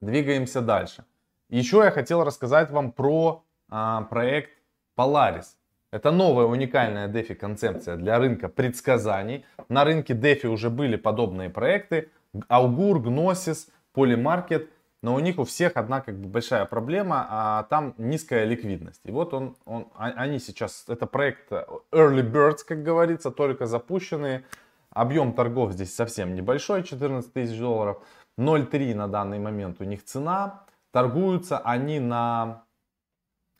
двигаемся 0.00 0.60
дальше. 0.60 1.04
Еще 1.48 1.78
я 1.78 1.90
хотел 1.90 2.24
рассказать 2.24 2.70
вам 2.70 2.92
про 2.92 3.44
а, 3.68 4.02
проект 4.02 4.50
Polaris. 4.96 5.56
Это 5.92 6.10
новая 6.10 6.46
уникальная 6.46 7.08
DeFi 7.08 7.34
концепция 7.34 7.96
для 7.96 8.18
рынка 8.18 8.48
предсказаний. 8.48 9.44
На 9.70 9.84
рынке 9.84 10.12
DeFi 10.12 10.48
уже 10.48 10.68
были 10.68 10.96
подобные 10.96 11.48
проекты. 11.48 12.10
Augur, 12.50 13.02
Gnosis, 13.02 13.68
Polymarket– 13.94 14.68
но 15.02 15.14
у 15.14 15.18
них 15.20 15.38
у 15.38 15.44
всех 15.44 15.76
одна 15.76 16.02
как 16.02 16.18
бы 16.18 16.28
большая 16.28 16.66
проблема, 16.66 17.26
а 17.30 17.62
там 17.64 17.94
низкая 17.96 18.44
ликвидность. 18.44 19.00
И 19.04 19.10
вот 19.10 19.32
он, 19.32 19.56
он, 19.64 19.88
а, 19.94 20.08
они 20.08 20.38
сейчас, 20.38 20.84
это 20.88 21.06
проект 21.06 21.50
Early 21.50 22.22
Birds, 22.22 22.58
как 22.66 22.82
говорится, 22.82 23.30
только 23.30 23.66
запущенные. 23.66 24.44
Объем 24.90 25.32
торгов 25.32 25.72
здесь 25.72 25.94
совсем 25.94 26.34
небольшой, 26.34 26.82
14 26.82 27.32
тысяч 27.32 27.58
долларов. 27.58 28.02
0,3 28.38 28.94
на 28.94 29.08
данный 29.08 29.38
момент 29.38 29.80
у 29.80 29.84
них 29.84 30.04
цена. 30.04 30.64
Торгуются 30.92 31.58
они 31.58 31.98
на 31.98 32.64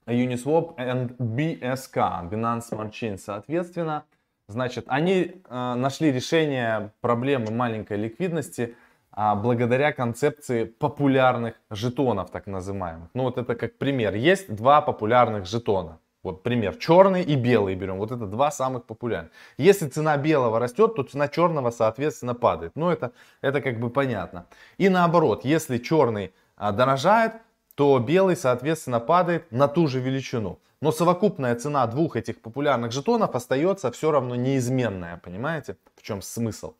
Uniswap 0.06 0.76
and 0.76 1.16
BSK, 1.16 2.28
Binance 2.28 2.70
Smart 2.70 2.90
Chain, 2.90 3.16
соответственно. 3.16 4.04
Значит, 4.50 4.84
они 4.88 5.42
э, 5.48 5.74
нашли 5.74 6.12
решение 6.12 6.92
проблемы 7.00 7.50
маленькой 7.50 7.96
ликвидности– 7.96 8.74
а, 9.12 9.34
благодаря 9.34 9.92
концепции 9.92 10.64
популярных 10.64 11.54
жетонов, 11.70 12.30
так 12.30 12.46
называемых. 12.46 13.10
Ну 13.14 13.24
вот 13.24 13.38
это 13.38 13.54
как 13.54 13.76
пример. 13.76 14.14
Есть 14.14 14.54
два 14.54 14.80
популярных 14.80 15.46
жетона. 15.46 15.98
Вот 16.22 16.42
пример. 16.42 16.76
Черный 16.76 17.22
и 17.22 17.34
белый 17.34 17.74
берем. 17.74 17.98
Вот 17.98 18.12
это 18.12 18.26
два 18.26 18.50
самых 18.50 18.84
популярных. 18.84 19.32
Если 19.58 19.88
цена 19.88 20.16
белого 20.16 20.58
растет, 20.58 20.94
то 20.94 21.02
цена 21.02 21.28
черного, 21.28 21.70
соответственно, 21.70 22.34
падает. 22.34 22.72
Ну 22.76 22.90
это, 22.90 23.12
это 23.40 23.60
как 23.60 23.80
бы 23.80 23.90
понятно. 23.90 24.46
И 24.78 24.88
наоборот, 24.88 25.44
если 25.44 25.78
черный 25.78 26.32
а, 26.56 26.72
дорожает, 26.72 27.32
то 27.80 27.98
белый, 27.98 28.36
соответственно, 28.36 29.00
падает 29.00 29.50
на 29.50 29.66
ту 29.66 29.86
же 29.86 30.00
величину. 30.00 30.58
Но 30.82 30.92
совокупная 30.92 31.54
цена 31.54 31.86
двух 31.86 32.14
этих 32.14 32.42
популярных 32.42 32.92
жетонов 32.92 33.34
остается 33.34 33.90
все 33.90 34.10
равно 34.10 34.34
неизменная. 34.34 35.16
Понимаете, 35.16 35.78
в 35.96 36.02
чем 36.02 36.20
смысл? 36.20 36.74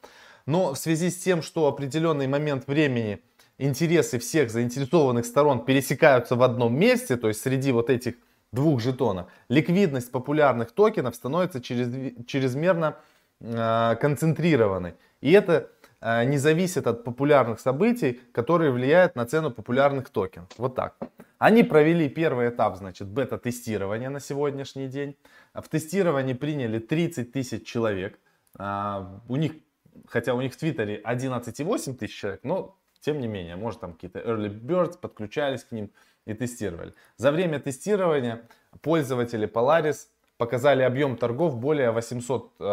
Но 0.45 0.75
в 0.75 0.79
связи 0.79 1.09
с 1.09 1.17
тем, 1.17 1.41
что 1.41 1.69
определенный 1.69 2.27
момент 2.27 2.67
времени 2.67 3.23
интересы 3.57 4.19
всех 4.19 4.51
заинтересованных 4.51 5.25
сторон 5.25 5.65
пересекаются 5.65 6.37
в 6.37 6.43
одном 6.43 6.79
месте, 6.79 7.17
то 7.17 7.29
есть 7.29 7.41
среди 7.41 7.73
вот 7.73 7.89
этих 7.89 8.17
двух 8.53 8.83
жетонов, 8.83 9.29
ликвидность 9.49 10.13
популярных 10.13 10.71
токенов 10.73 11.15
становится 11.15 11.63
чрезмерно 11.63 12.99
э, 13.41 13.97
концентрированной. 13.99 14.97
И 15.23 15.33
это 15.33 15.71
не 16.03 16.39
зависит 16.39 16.87
от 16.87 17.05
популярных 17.05 17.61
событий, 17.61 18.21
которые 18.33 18.71
влияют 18.71 19.17
на 19.17 19.27
цену 19.27 19.51
популярных 19.51 20.09
токенов. 20.11 20.49
Вот 20.57 20.75
так. 20.75 20.97
Они 21.39 21.63
провели 21.63 22.09
первый 22.09 22.49
этап, 22.49 22.77
значит, 22.77 23.09
бета-тестирования 23.09 24.11
на 24.11 24.21
сегодняшний 24.21 24.89
день. 24.89 25.17
В 25.55 25.69
тестировании 25.69 26.35
приняли 26.35 26.79
30 26.79 27.33
тысяч 27.33 27.67
человек. 27.67 28.19
Э, 28.59 29.05
у 29.29 29.37
них 29.37 29.53
хотя 30.07 30.35
у 30.35 30.41
них 30.41 30.53
в 30.53 30.57
Твиттере 30.57 31.01
11,8 31.05 31.95
тысяч 31.95 32.19
человек, 32.19 32.41
но 32.43 32.77
тем 33.01 33.21
не 33.21 33.29
менее, 33.29 33.57
может 33.57 33.81
там 33.81 33.95
какие-то 33.95 34.19
early 34.19 34.51
birds 34.51 34.99
подключались 34.99 35.65
к 35.65 35.73
ним 35.73 35.91
и 36.27 36.35
тестировали. 36.35 36.95
За 37.17 37.33
время 37.33 37.59
тестирования 37.59 38.43
пользователи 38.83 39.49
Polaris 39.49 40.09
показали 40.37 40.83
объем 40.83 41.17
торгов 41.17 41.57
более 41.57 41.91
800 41.91 42.53
э, 42.59 42.65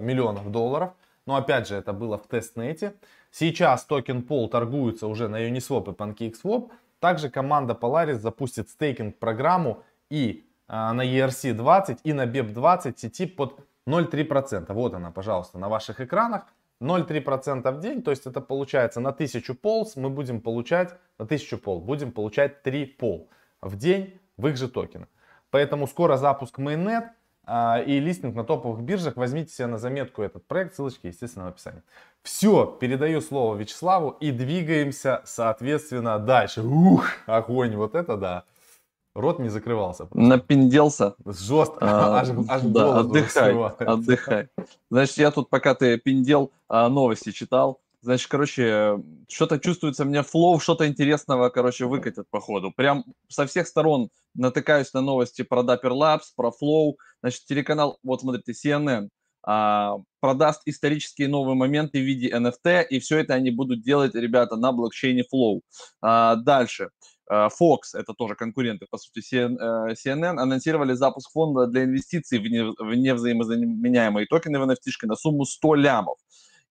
миллионов 0.00 0.50
долларов. 0.50 0.92
Но 1.26 1.36
опять 1.36 1.68
же, 1.68 1.76
это 1.76 1.92
было 1.92 2.18
в 2.18 2.26
тестнете. 2.26 2.94
Сейчас 3.30 3.84
токен 3.84 4.20
Pol 4.20 4.48
торгуется 4.48 5.06
уже 5.06 5.28
на 5.28 5.48
Uniswap 5.48 5.90
и 5.90 5.94
PancakeSwap. 5.94 6.70
Также 7.00 7.30
команда 7.30 7.74
Polaris 7.74 8.14
запустит 8.18 8.68
стейкинг 8.68 9.18
программу 9.18 9.82
и 10.10 10.44
э, 10.68 10.72
на 10.72 11.04
ERC20 11.04 12.00
и 12.04 12.12
на 12.12 12.26
BEP20 12.26 12.94
сети 12.96 13.26
под 13.26 13.60
0,3%. 13.86 14.72
Вот 14.72 14.94
она, 14.94 15.10
пожалуйста, 15.10 15.58
на 15.58 15.68
ваших 15.68 16.00
экранах. 16.00 16.42
0,3% 16.82 17.70
в 17.70 17.80
день, 17.80 18.02
то 18.02 18.10
есть 18.10 18.26
это 18.26 18.40
получается 18.40 19.00
на 19.00 19.10
1000 19.10 19.54
полз 19.54 19.94
мы 19.94 20.10
будем 20.10 20.40
получать, 20.40 20.90
на 21.16 21.24
1000 21.24 21.58
пол, 21.58 21.80
будем 21.80 22.10
получать 22.10 22.62
3 22.64 22.86
пол 22.86 23.28
в 23.60 23.76
день 23.76 24.18
в 24.36 24.48
их 24.48 24.56
же 24.56 24.68
токенах. 24.68 25.08
Поэтому 25.50 25.86
скоро 25.86 26.16
запуск 26.16 26.58
Mainnet. 26.58 27.10
А, 27.44 27.80
и 27.80 27.98
листинг 27.98 28.34
на 28.34 28.44
топовых 28.44 28.82
биржах. 28.82 29.16
Возьмите 29.16 29.52
себе 29.52 29.66
на 29.66 29.78
заметку 29.78 30.22
этот 30.22 30.46
проект, 30.46 30.74
ссылочки, 30.74 31.08
естественно, 31.08 31.46
в 31.46 31.48
описании. 31.48 31.82
Все, 32.22 32.66
передаю 32.80 33.20
слово 33.20 33.56
Вячеславу 33.56 34.10
и 34.20 34.30
двигаемся, 34.30 35.22
соответственно, 35.24 36.18
дальше. 36.18 36.62
Ух, 36.62 37.04
огонь, 37.26 37.74
вот 37.76 37.94
это 37.94 38.16
да. 38.16 38.44
Рот 39.14 39.38
не 39.38 39.50
закрывался. 39.50 40.06
Просто. 40.06 40.26
Напинделся. 40.26 41.14
Жестко. 41.26 41.78
А, 41.80 42.20
аж, 42.20 42.28
аж 42.48 42.62
да, 42.62 43.00
отдыхай, 43.00 43.54
отдыхай. 43.54 44.48
Значит, 44.90 45.18
я 45.18 45.30
тут, 45.30 45.50
пока 45.50 45.74
ты 45.74 45.98
пиндел, 45.98 46.50
а, 46.68 46.88
новости 46.88 47.30
читал. 47.30 47.81
Значит, 48.02 48.28
короче, 48.28 49.00
что-то 49.28 49.60
чувствуется 49.60 50.04
мне 50.04 50.24
флоу, 50.24 50.58
что-то 50.58 50.88
интересного, 50.88 51.50
короче, 51.50 51.86
выкатят 51.86 52.28
по 52.30 52.40
ходу. 52.40 52.72
Прям 52.72 53.04
со 53.28 53.46
всех 53.46 53.68
сторон 53.68 54.10
натыкаюсь 54.34 54.92
на 54.92 55.00
новости 55.00 55.42
про 55.42 55.62
Dapper 55.62 55.92
Labs, 55.92 56.32
про 56.34 56.50
Flow. 56.50 56.94
Значит, 57.20 57.44
телеканал, 57.44 57.98
вот 58.02 58.22
смотрите, 58.22 58.52
CNN, 58.52 59.08
а, 59.44 59.98
продаст 60.20 60.62
исторические 60.66 61.28
новые 61.28 61.54
моменты 61.54 62.00
в 62.00 62.04
виде 62.04 62.28
NFT, 62.28 62.86
и 62.90 62.98
все 62.98 63.18
это 63.18 63.34
они 63.34 63.52
будут 63.52 63.82
делать, 63.82 64.16
ребята, 64.16 64.56
на 64.56 64.72
блокчейне 64.72 65.22
Flow. 65.32 65.60
А, 66.00 66.34
дальше. 66.34 66.90
А, 67.30 67.48
Fox, 67.50 67.94
это 67.94 68.14
тоже 68.14 68.34
конкуренты, 68.34 68.86
по 68.90 68.98
сути, 68.98 69.20
CNN, 69.20 70.38
э, 70.38 70.42
анонсировали 70.42 70.94
запуск 70.94 71.30
фонда 71.30 71.68
для 71.68 71.84
инвестиций 71.84 72.40
в 72.40 72.94
невзаимозаменяемые 72.94 74.26
токены 74.26 74.58
в 74.58 74.68
NFT 74.68 75.06
на 75.06 75.14
сумму 75.14 75.44
100 75.44 75.74
лямов. 75.76 76.18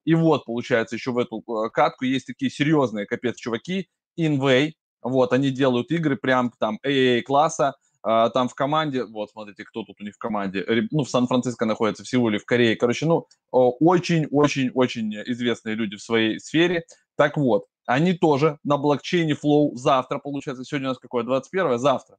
И 0.06 0.16
вот, 0.16 0.46
получается, 0.46 0.96
еще 0.96 1.12
в 1.12 1.18
эту 1.18 1.40
э, 1.48 1.70
катку 1.70 2.06
есть 2.06 2.28
такие 2.28 2.52
серьезные, 2.52 3.06
капец, 3.06 3.38
чуваки, 3.38 3.88
Inway, 4.20 4.74
вот, 5.02 5.34
они 5.34 5.50
делают 5.52 5.92
игры 5.92 6.16
прям 6.16 6.52
там 6.60 6.80
AA-класса, 6.86 7.76
а, 8.04 8.30
там 8.30 8.50
в 8.50 8.56
команде, 8.56 9.06
вот, 9.06 9.30
смотрите, 9.32 9.64
кто 9.64 9.84
тут 9.84 10.02
у 10.02 10.04
них 10.04 10.16
в 10.16 10.18
команде, 10.18 10.66
ну, 10.92 11.04
в 11.04 11.10
Сан-Франциско 11.10 11.66
находится, 11.66 12.04
в 12.04 12.08
Сеуле, 12.08 12.40
в 12.40 12.46
Корее, 12.46 12.76
короче, 12.76 13.06
ну, 13.06 13.28
очень-очень-очень 13.52 15.24
известные 15.28 15.76
люди 15.76 15.98
в 15.98 16.02
своей 16.02 16.40
сфере. 16.40 16.84
Так 17.16 17.38
вот, 17.38 17.66
они 17.86 18.14
тоже 18.14 18.58
на 18.64 18.78
блокчейне 18.78 19.34
Flow 19.34 19.76
завтра, 19.76 20.18
получается, 20.20 20.64
сегодня 20.64 20.90
у 20.90 20.92
нас 20.92 21.00
какое, 21.00 21.24
21 21.24 21.78
завтра, 21.78 22.18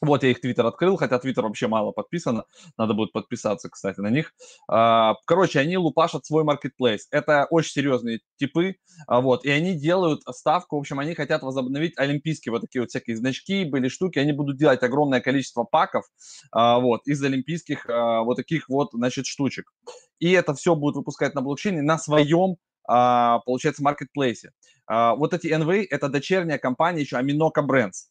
вот 0.00 0.22
я 0.22 0.30
их 0.30 0.40
твиттер 0.40 0.66
открыл, 0.66 0.96
хотя 0.96 1.18
твиттер 1.18 1.44
вообще 1.44 1.68
мало 1.68 1.92
подписано, 1.92 2.44
надо 2.78 2.94
будет 2.94 3.12
подписаться, 3.12 3.68
кстати, 3.68 4.00
на 4.00 4.08
них. 4.08 4.32
А, 4.68 5.14
короче, 5.26 5.60
они 5.60 5.76
лупашат 5.76 6.24
свой 6.24 6.42
маркетплейс. 6.44 7.06
Это 7.10 7.46
очень 7.50 7.72
серьезные 7.72 8.20
типы, 8.36 8.76
а, 9.06 9.20
вот, 9.20 9.44
и 9.44 9.50
они 9.50 9.74
делают 9.74 10.22
ставку, 10.32 10.76
в 10.76 10.80
общем, 10.80 10.98
они 11.00 11.14
хотят 11.14 11.42
возобновить 11.42 11.98
олимпийские 11.98 12.52
вот 12.52 12.62
такие 12.62 12.80
вот 12.82 12.90
всякие 12.90 13.16
значки, 13.16 13.64
были 13.64 13.88
штуки, 13.88 14.18
они 14.18 14.32
будут 14.32 14.56
делать 14.56 14.82
огромное 14.82 15.20
количество 15.20 15.64
паков, 15.64 16.06
а, 16.50 16.78
вот, 16.78 17.06
из 17.06 17.22
олимпийских 17.22 17.86
вот 17.86 18.36
таких 18.36 18.68
вот, 18.68 18.90
значит, 18.92 19.26
штучек. 19.26 19.72
И 20.18 20.32
это 20.32 20.54
все 20.54 20.74
будут 20.74 20.96
выпускать 20.96 21.34
на 21.34 21.42
блокчейне 21.42 21.82
на 21.82 21.98
своем 21.98 22.56
получается, 22.82 23.84
маркетплейсе. 23.84 24.50
Вот 24.88 25.32
эти 25.32 25.46
NV– 25.46 25.86
это 25.90 26.08
дочерняя 26.08 26.58
компания 26.58 27.02
еще 27.02 27.20
Aminoca 27.20 27.64
Brands. 27.64 28.08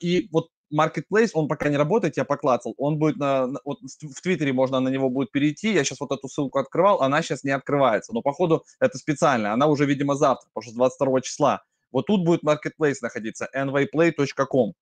И 0.00 0.28
вот 0.30 0.50
Marketplace, 0.72 1.30
он 1.34 1.48
пока 1.48 1.68
не 1.68 1.76
работает, 1.76 2.16
я 2.16 2.24
поклацал, 2.24 2.74
он 2.78 2.98
будет 2.98 3.16
на, 3.16 3.48
вот 3.64 3.78
в 3.82 4.20
Твиттере 4.22 4.52
можно 4.52 4.80
на 4.80 4.88
него 4.88 5.10
будет 5.10 5.32
перейти, 5.32 5.72
я 5.72 5.84
сейчас 5.84 6.00
вот 6.00 6.12
эту 6.12 6.28
ссылку 6.28 6.58
открывал, 6.58 7.02
она 7.02 7.22
сейчас 7.22 7.44
не 7.44 7.50
открывается, 7.50 8.12
но 8.12 8.22
походу 8.22 8.64
это 8.78 8.98
специально, 8.98 9.52
она 9.52 9.66
уже, 9.66 9.86
видимо, 9.86 10.14
завтра, 10.14 10.48
потому 10.52 10.70
что 10.70 10.74
22 10.76 11.20
числа. 11.22 11.62
Вот 11.92 12.06
тут 12.06 12.24
будет 12.24 12.44
Marketplace 12.44 12.96
находиться, 13.02 13.48
nvplay.com. 13.54 14.74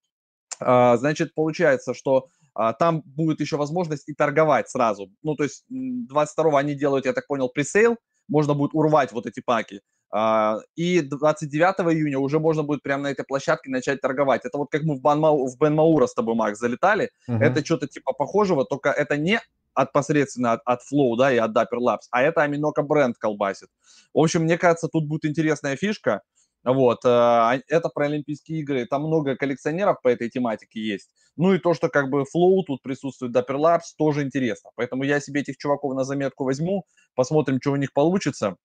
А, 0.61 0.97
значит, 0.97 1.35
получается, 1.35 1.95
что 1.95 2.27
а, 2.55 2.73
там 2.73 3.03
будет 3.05 3.41
еще 3.41 3.57
возможность 3.57 4.09
и 4.09 4.15
торговать 4.15 4.69
сразу. 4.69 5.11
Ну, 5.23 5.37
то 5.37 5.45
есть 5.45 5.65
22 5.69 6.59
они 6.59 6.75
делают, 6.75 7.07
я 7.07 7.13
так 7.13 7.27
понял, 7.27 7.49
пресейл, 7.49 7.97
можно 8.29 8.55
будет 8.55 8.75
урвать 8.75 9.13
вот 9.13 9.27
эти 9.27 9.41
паки. 9.41 9.81
А, 10.11 10.59
и 10.75 11.01
29 11.01 11.95
июня 11.95 12.19
уже 12.19 12.39
можно 12.39 12.63
будет 12.63 12.83
прямо 12.83 13.05
на 13.05 13.09
этой 13.09 13.25
площадке 13.25 13.71
начать 13.71 14.01
торговать. 14.01 14.45
Это 14.45 14.59
вот 14.59 14.69
как 14.71 14.83
мы 14.83 14.97
в, 14.97 15.01
Банмау, 15.01 15.47
в 15.47 15.59
Бен 15.59 15.75
Маура 15.75 16.07
с 16.07 16.15
тобой, 16.15 16.35
Макс, 16.35 16.59
залетали. 16.59 17.11
Uh-huh. 17.29 17.39
Это 17.39 17.65
что-то 17.65 17.87
типа 17.87 18.13
похожего, 18.13 18.65
только 18.65 18.91
это 18.91 19.17
не 19.17 19.41
от 19.75 19.93
посредственно 19.93 20.53
от, 20.53 20.63
от 20.65 20.81
Flow, 20.81 21.17
да, 21.17 21.33
и 21.33 21.37
от 21.37 21.57
Dapper 21.57 21.79
Labs, 21.79 22.09
а 22.11 22.23
это 22.23 22.43
Аминока 22.43 22.83
бренд 22.83 23.17
колбасит. 23.17 23.69
В 24.13 24.19
общем, 24.19 24.43
мне 24.43 24.59
кажется, 24.59 24.89
тут 24.89 25.07
будет 25.07 25.25
интересная 25.25 25.77
фишка. 25.77 26.23
Вот, 26.65 27.05
э, 27.05 27.61
это 27.69 27.89
про 27.89 28.07
Олимпийские 28.07 28.61
игры. 28.61 28.85
Там 28.87 29.05
много 29.05 29.37
коллекционеров 29.37 30.03
по 30.03 30.09
этой 30.09 30.29
тематике 30.29 30.81
есть. 30.81 31.09
Ну 31.37 31.55
и 31.55 31.59
то, 31.59 31.73
что 31.73 31.89
как 31.89 32.11
бы 32.11 32.23
Flow 32.23 32.63
тут 32.67 32.83
присутствует, 32.83 33.35
Dapper 33.35 33.57
Labs, 33.57 33.95
тоже 33.97 34.23
интересно. 34.23 34.71
Поэтому 34.75 35.05
я 35.05 35.21
себе 35.21 35.43
этих 35.43 35.57
чуваков 35.57 35.95
на 35.95 36.03
заметку 36.03 36.45
возьму, 36.45 36.85
посмотрим, 37.15 37.61
что 37.61 37.73
у 37.73 37.77
них 37.77 37.93
получится. 37.93 38.57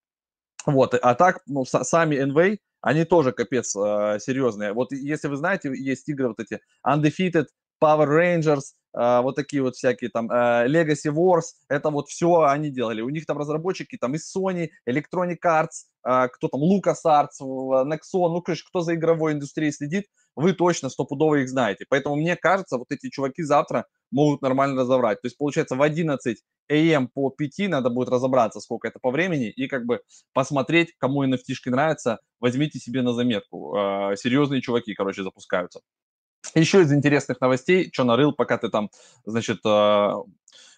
Вот, 0.65 0.93
а 0.93 1.15
так, 1.15 1.41
ну, 1.45 1.65
сами 1.65 2.15
NV, 2.15 2.57
они 2.81 3.05
тоже 3.05 3.31
капец 3.31 3.75
э, 3.75 4.19
серьезные. 4.19 4.73
Вот 4.73 4.91
если 4.91 5.27
вы 5.27 5.37
знаете, 5.37 5.73
есть 5.73 6.07
игры 6.09 6.29
вот 6.29 6.39
эти 6.39 6.59
Undefeated, 6.85 7.47
Power 7.81 8.07
Rangers, 8.07 8.73
э, 8.97 9.21
вот 9.21 9.35
такие 9.35 9.61
вот 9.61 9.75
всякие 9.75 10.09
там 10.09 10.29
э, 10.31 10.67
Legacy 10.67 11.11
Wars, 11.11 11.55
это 11.69 11.89
вот 11.89 12.09
все 12.09 12.43
они 12.43 12.69
делали. 12.69 13.01
У 13.01 13.09
них 13.09 13.25
там 13.25 13.37
разработчики 13.37 13.97
там 13.97 14.15
из 14.15 14.33
Sony, 14.35 14.69
Electronic 14.89 15.39
Arts, 15.45 15.85
э, 16.05 16.27
кто 16.29 16.47
там, 16.47 16.61
LucasArts, 16.61 17.39
Nexon, 17.41 18.29
ну, 18.29 18.41
конечно, 18.41 18.67
кто 18.69 18.81
за 18.81 18.95
игровой 18.95 19.33
индустрией 19.33 19.71
следит, 19.71 20.05
вы 20.35 20.53
точно 20.53 20.89
стопудово 20.89 21.35
их 21.35 21.49
знаете. 21.49 21.85
Поэтому 21.89 22.15
мне 22.15 22.35
кажется, 22.35 22.77
вот 22.77 22.87
эти 22.91 23.09
чуваки 23.09 23.43
завтра 23.43 23.85
могут 24.11 24.41
нормально 24.41 24.81
разобрать. 24.81 25.21
То 25.21 25.27
есть, 25.27 25.37
получается, 25.37 25.75
в 25.75 25.81
11 25.81 26.41
AM 26.71 27.07
по 27.13 27.29
5 27.29 27.69
надо 27.69 27.89
будет 27.89 28.09
разобраться, 28.09 28.59
сколько 28.59 28.87
это 28.87 28.99
по 28.99 29.11
времени, 29.11 29.49
и 29.49 29.67
как 29.67 29.85
бы 29.85 30.01
посмотреть, 30.33 30.93
кому 30.97 31.25
nft 31.25 31.55
нравится, 31.65 32.19
возьмите 32.39 32.79
себе 32.79 33.01
на 33.01 33.13
заметку. 33.13 33.75
Э, 33.75 34.15
серьезные 34.15 34.61
чуваки, 34.61 34.93
короче, 34.93 35.23
запускаются. 35.23 35.81
Еще 36.55 36.81
из 36.81 36.93
интересных 36.93 37.41
новостей, 37.41 37.89
что 37.91 38.03
нарыл, 38.03 38.33
пока 38.33 38.57
ты 38.57 38.69
там, 38.69 38.89
значит, 39.25 39.59
э, 39.65 40.11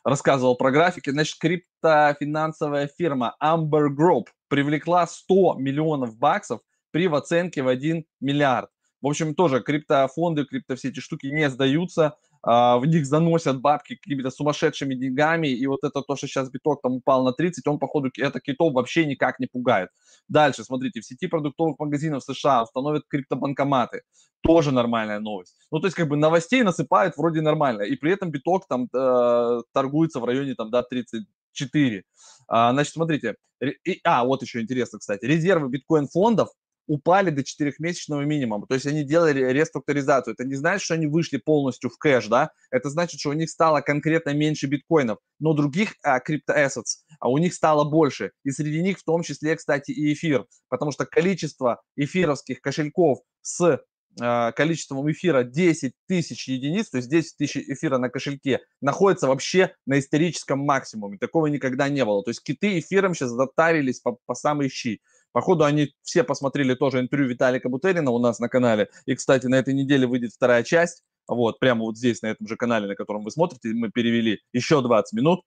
рассказывал 0.03 0.55
про 0.55 0.71
графики, 0.71 1.09
значит, 1.09 1.37
криптофинансовая 1.39 2.87
фирма 2.87 3.35
Amber 3.43 3.87
Group 3.89 4.25
привлекла 4.47 5.07
100 5.07 5.55
миллионов 5.55 6.17
баксов 6.17 6.61
при 6.91 7.07
оценке 7.07 7.63
в 7.63 7.67
1 7.67 8.05
миллиард. 8.21 8.69
В 9.05 9.07
общем, 9.07 9.35
тоже 9.35 9.61
криптофонды, 9.61 10.45
крипто 10.45 10.75
все 10.75 10.89
эти 10.89 10.99
штуки 10.99 11.27
не 11.27 11.47
сдаются, 11.51 12.17
а, 12.41 12.79
в 12.79 12.87
них 12.87 13.05
заносят 13.05 13.61
бабки 13.61 13.97
какими-то 13.97 14.31
сумасшедшими 14.31 14.95
деньгами, 14.95 15.47
и 15.47 15.67
вот 15.67 15.83
это 15.83 16.01
то, 16.01 16.15
что 16.15 16.25
сейчас 16.25 16.49
биток 16.49 16.81
там 16.81 16.93
упал 16.93 17.23
на 17.23 17.31
30, 17.31 17.67
он, 17.67 17.77
походу, 17.77 18.09
это 18.17 18.39
китов 18.39 18.73
вообще 18.73 19.05
никак 19.05 19.39
не 19.39 19.45
пугает. 19.45 19.89
Дальше, 20.27 20.63
смотрите, 20.63 21.01
в 21.01 21.05
сети 21.05 21.27
продуктовых 21.27 21.77
магазинов 21.77 22.23
США 22.23 22.63
установят 22.63 23.03
криптобанкоматы. 23.07 24.01
Тоже 24.41 24.71
нормальная 24.71 25.19
новость. 25.19 25.55
Ну, 25.69 25.79
то 25.79 25.85
есть, 25.85 25.95
как 25.95 26.07
бы 26.07 26.17
новостей 26.17 26.63
насыпают 26.63 27.15
вроде 27.15 27.41
нормально, 27.41 27.83
и 27.83 27.95
при 27.97 28.11
этом 28.11 28.31
биток 28.31 28.67
там 28.67 28.89
э, 28.91 29.61
торгуется 29.71 30.19
в 30.19 30.25
районе 30.25 30.55
там, 30.55 30.71
да, 30.71 30.81
34. 30.81 32.03
А, 32.47 32.73
значит, 32.73 32.93
смотрите, 32.93 33.35
и, 33.61 33.99
а, 34.03 34.25
вот 34.25 34.41
еще 34.41 34.61
интересно, 34.61 34.97
кстати, 34.97 35.25
резервы 35.25 35.69
биткоин-фондов 35.69 36.49
упали 36.87 37.29
до 37.29 37.41
4-месячного 37.41 38.25
минимума. 38.25 38.67
То 38.67 38.75
есть 38.75 38.85
они 38.85 39.03
делали 39.03 39.51
реструктуризацию. 39.51 40.33
Это 40.33 40.45
не 40.45 40.55
значит, 40.55 40.83
что 40.83 40.93
они 40.93 41.07
вышли 41.07 41.37
полностью 41.37 41.89
в 41.89 41.97
кэш, 41.97 42.27
да? 42.27 42.51
Это 42.71 42.89
значит, 42.89 43.19
что 43.19 43.29
у 43.29 43.33
них 43.33 43.49
стало 43.49 43.81
конкретно 43.81 44.33
меньше 44.33 44.67
биткоинов, 44.67 45.19
но 45.39 45.53
других 45.53 45.95
а, 46.03 46.19
криптоассетс 46.19 47.03
а 47.19 47.29
у 47.29 47.37
них 47.37 47.53
стало 47.53 47.89
больше. 47.89 48.31
И 48.43 48.51
среди 48.51 48.81
них 48.81 48.99
в 48.99 49.03
том 49.03 49.23
числе, 49.23 49.55
кстати, 49.55 49.91
и 49.91 50.13
эфир. 50.13 50.45
Потому 50.69 50.91
что 50.91 51.05
количество 51.05 51.81
эфировских 51.95 52.61
кошельков 52.61 53.19
с 53.41 53.81
а, 54.21 54.51
количеством 54.53 55.11
эфира 55.11 55.43
10 55.43 55.93
тысяч 56.07 56.47
единиц, 56.47 56.89
то 56.89 56.97
есть 56.97 57.09
10 57.09 57.37
тысяч 57.37 57.57
эфира 57.57 57.97
на 57.97 58.09
кошельке, 58.09 58.61
находится 58.81 59.27
вообще 59.27 59.75
на 59.85 59.99
историческом 59.99 60.59
максимуме. 60.59 61.17
Такого 61.17 61.47
никогда 61.47 61.89
не 61.89 62.03
было. 62.05 62.23
То 62.23 62.31
есть 62.31 62.41
киты 62.43 62.79
эфиром 62.79 63.13
сейчас 63.13 63.31
затарились 63.31 63.99
по, 63.99 64.17
по 64.25 64.33
самые 64.33 64.69
щи. 64.69 65.01
Походу, 65.35 65.65
они 65.65 65.93
все 66.01 66.23
посмотрели 66.23 66.75
тоже 66.75 67.01
интервью 67.01 67.27
Виталика 67.27 67.67
Бутерина 67.67 68.09
у 68.09 68.19
нас 68.19 68.39
на 68.39 68.47
канале. 68.47 68.87
И, 69.05 69.15
кстати, 69.15 69.47
на 69.47 69.55
этой 69.55 69.73
неделе 69.73 70.07
выйдет 70.07 70.31
вторая 70.31 70.63
часть. 70.63 71.03
Вот, 71.27 71.59
прямо 71.59 71.81
вот 71.81 71.97
здесь, 71.97 72.21
на 72.21 72.27
этом 72.27 72.47
же 72.47 72.55
канале, 72.55 72.87
на 72.87 72.95
котором 72.95 73.25
вы 73.25 73.31
смотрите, 73.31 73.73
мы 73.73 73.91
перевели 73.91 74.39
еще 74.53 74.81
20 74.81 75.11
минут. 75.11 75.41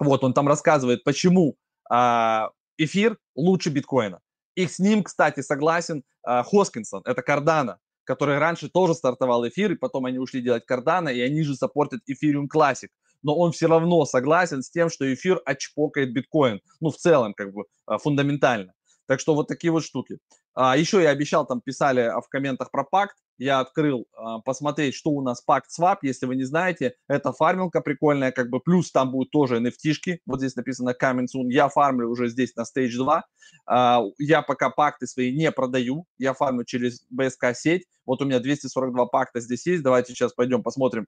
Вот, 0.00 0.24
он 0.24 0.34
там 0.34 0.48
рассказывает, 0.48 1.04
почему 1.04 1.54
а, 1.88 2.50
эфир 2.76 3.16
лучше 3.36 3.70
биткоина. 3.70 4.18
И 4.56 4.66
с 4.66 4.80
ним, 4.80 5.04
кстати, 5.04 5.42
согласен 5.42 6.02
а, 6.24 6.42
Хоскинсон, 6.42 7.02
это 7.04 7.22
Кардана, 7.22 7.78
который 8.02 8.38
раньше 8.38 8.68
тоже 8.68 8.94
стартовал 8.94 9.46
эфир, 9.46 9.70
и 9.70 9.76
потом 9.76 10.06
они 10.06 10.18
ушли 10.18 10.42
делать 10.42 10.66
Кардана, 10.66 11.10
и 11.10 11.20
они 11.20 11.44
же 11.44 11.54
саппортят 11.54 12.00
Ethereum 12.10 12.48
Classic. 12.52 12.88
Но 13.22 13.36
он 13.36 13.52
все 13.52 13.68
равно 13.68 14.04
согласен 14.06 14.60
с 14.64 14.70
тем, 14.70 14.90
что 14.90 15.04
эфир 15.14 15.40
отчпокает 15.44 16.12
биткоин. 16.12 16.60
Ну, 16.80 16.90
в 16.90 16.96
целом, 16.96 17.32
как 17.32 17.52
бы, 17.52 17.62
а, 17.86 17.98
фундаментально. 17.98 18.74
Так 19.06 19.20
что 19.20 19.34
вот 19.34 19.48
такие 19.48 19.70
вот 19.70 19.84
штуки. 19.84 20.18
А, 20.54 20.76
еще 20.76 21.02
я 21.02 21.10
обещал, 21.10 21.46
там 21.46 21.60
писали 21.60 22.10
в 22.20 22.28
комментах 22.28 22.70
про 22.70 22.84
пакт, 22.84 23.16
я 23.38 23.60
открыл 23.60 24.06
а, 24.12 24.38
посмотреть, 24.40 24.94
что 24.94 25.10
у 25.10 25.20
нас 25.20 25.42
пакт 25.42 25.70
свап, 25.70 26.02
если 26.02 26.26
вы 26.26 26.36
не 26.36 26.44
знаете, 26.44 26.94
это 27.08 27.32
фармилка 27.32 27.80
прикольная, 27.80 28.30
как 28.30 28.50
бы, 28.50 28.60
плюс 28.60 28.92
там 28.92 29.10
будут 29.10 29.30
тоже 29.30 29.58
nft 29.58 30.18
вот 30.26 30.38
здесь 30.38 30.54
написано 30.56 30.94
coming 31.00 31.26
soon, 31.26 31.48
я 31.48 31.68
фармлю 31.68 32.10
уже 32.10 32.28
здесь 32.28 32.54
на 32.54 32.62
Stage 32.62 32.96
2, 32.96 33.24
а, 33.66 34.02
я 34.18 34.42
пока 34.42 34.70
пакты 34.70 35.06
свои 35.06 35.36
не 35.36 35.50
продаю, 35.50 36.06
я 36.18 36.32
фармлю 36.32 36.64
через 36.64 37.04
BSK 37.12 37.54
сеть, 37.54 37.86
вот 38.06 38.22
у 38.22 38.24
меня 38.24 38.38
242 38.38 39.06
пакта 39.06 39.40
здесь 39.40 39.66
есть, 39.66 39.82
давайте 39.82 40.12
сейчас 40.12 40.32
пойдем 40.32 40.62
посмотрим, 40.62 41.06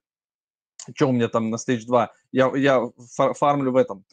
что 0.93 1.07
у 1.07 1.11
меня 1.13 1.29
там 1.29 1.49
на 1.49 1.55
Stage 1.55 1.85
2, 1.85 2.11
я, 2.33 2.51
я 2.55 2.81
фармлю 3.33 3.71
в 3.71 3.77
этом, 3.77 4.03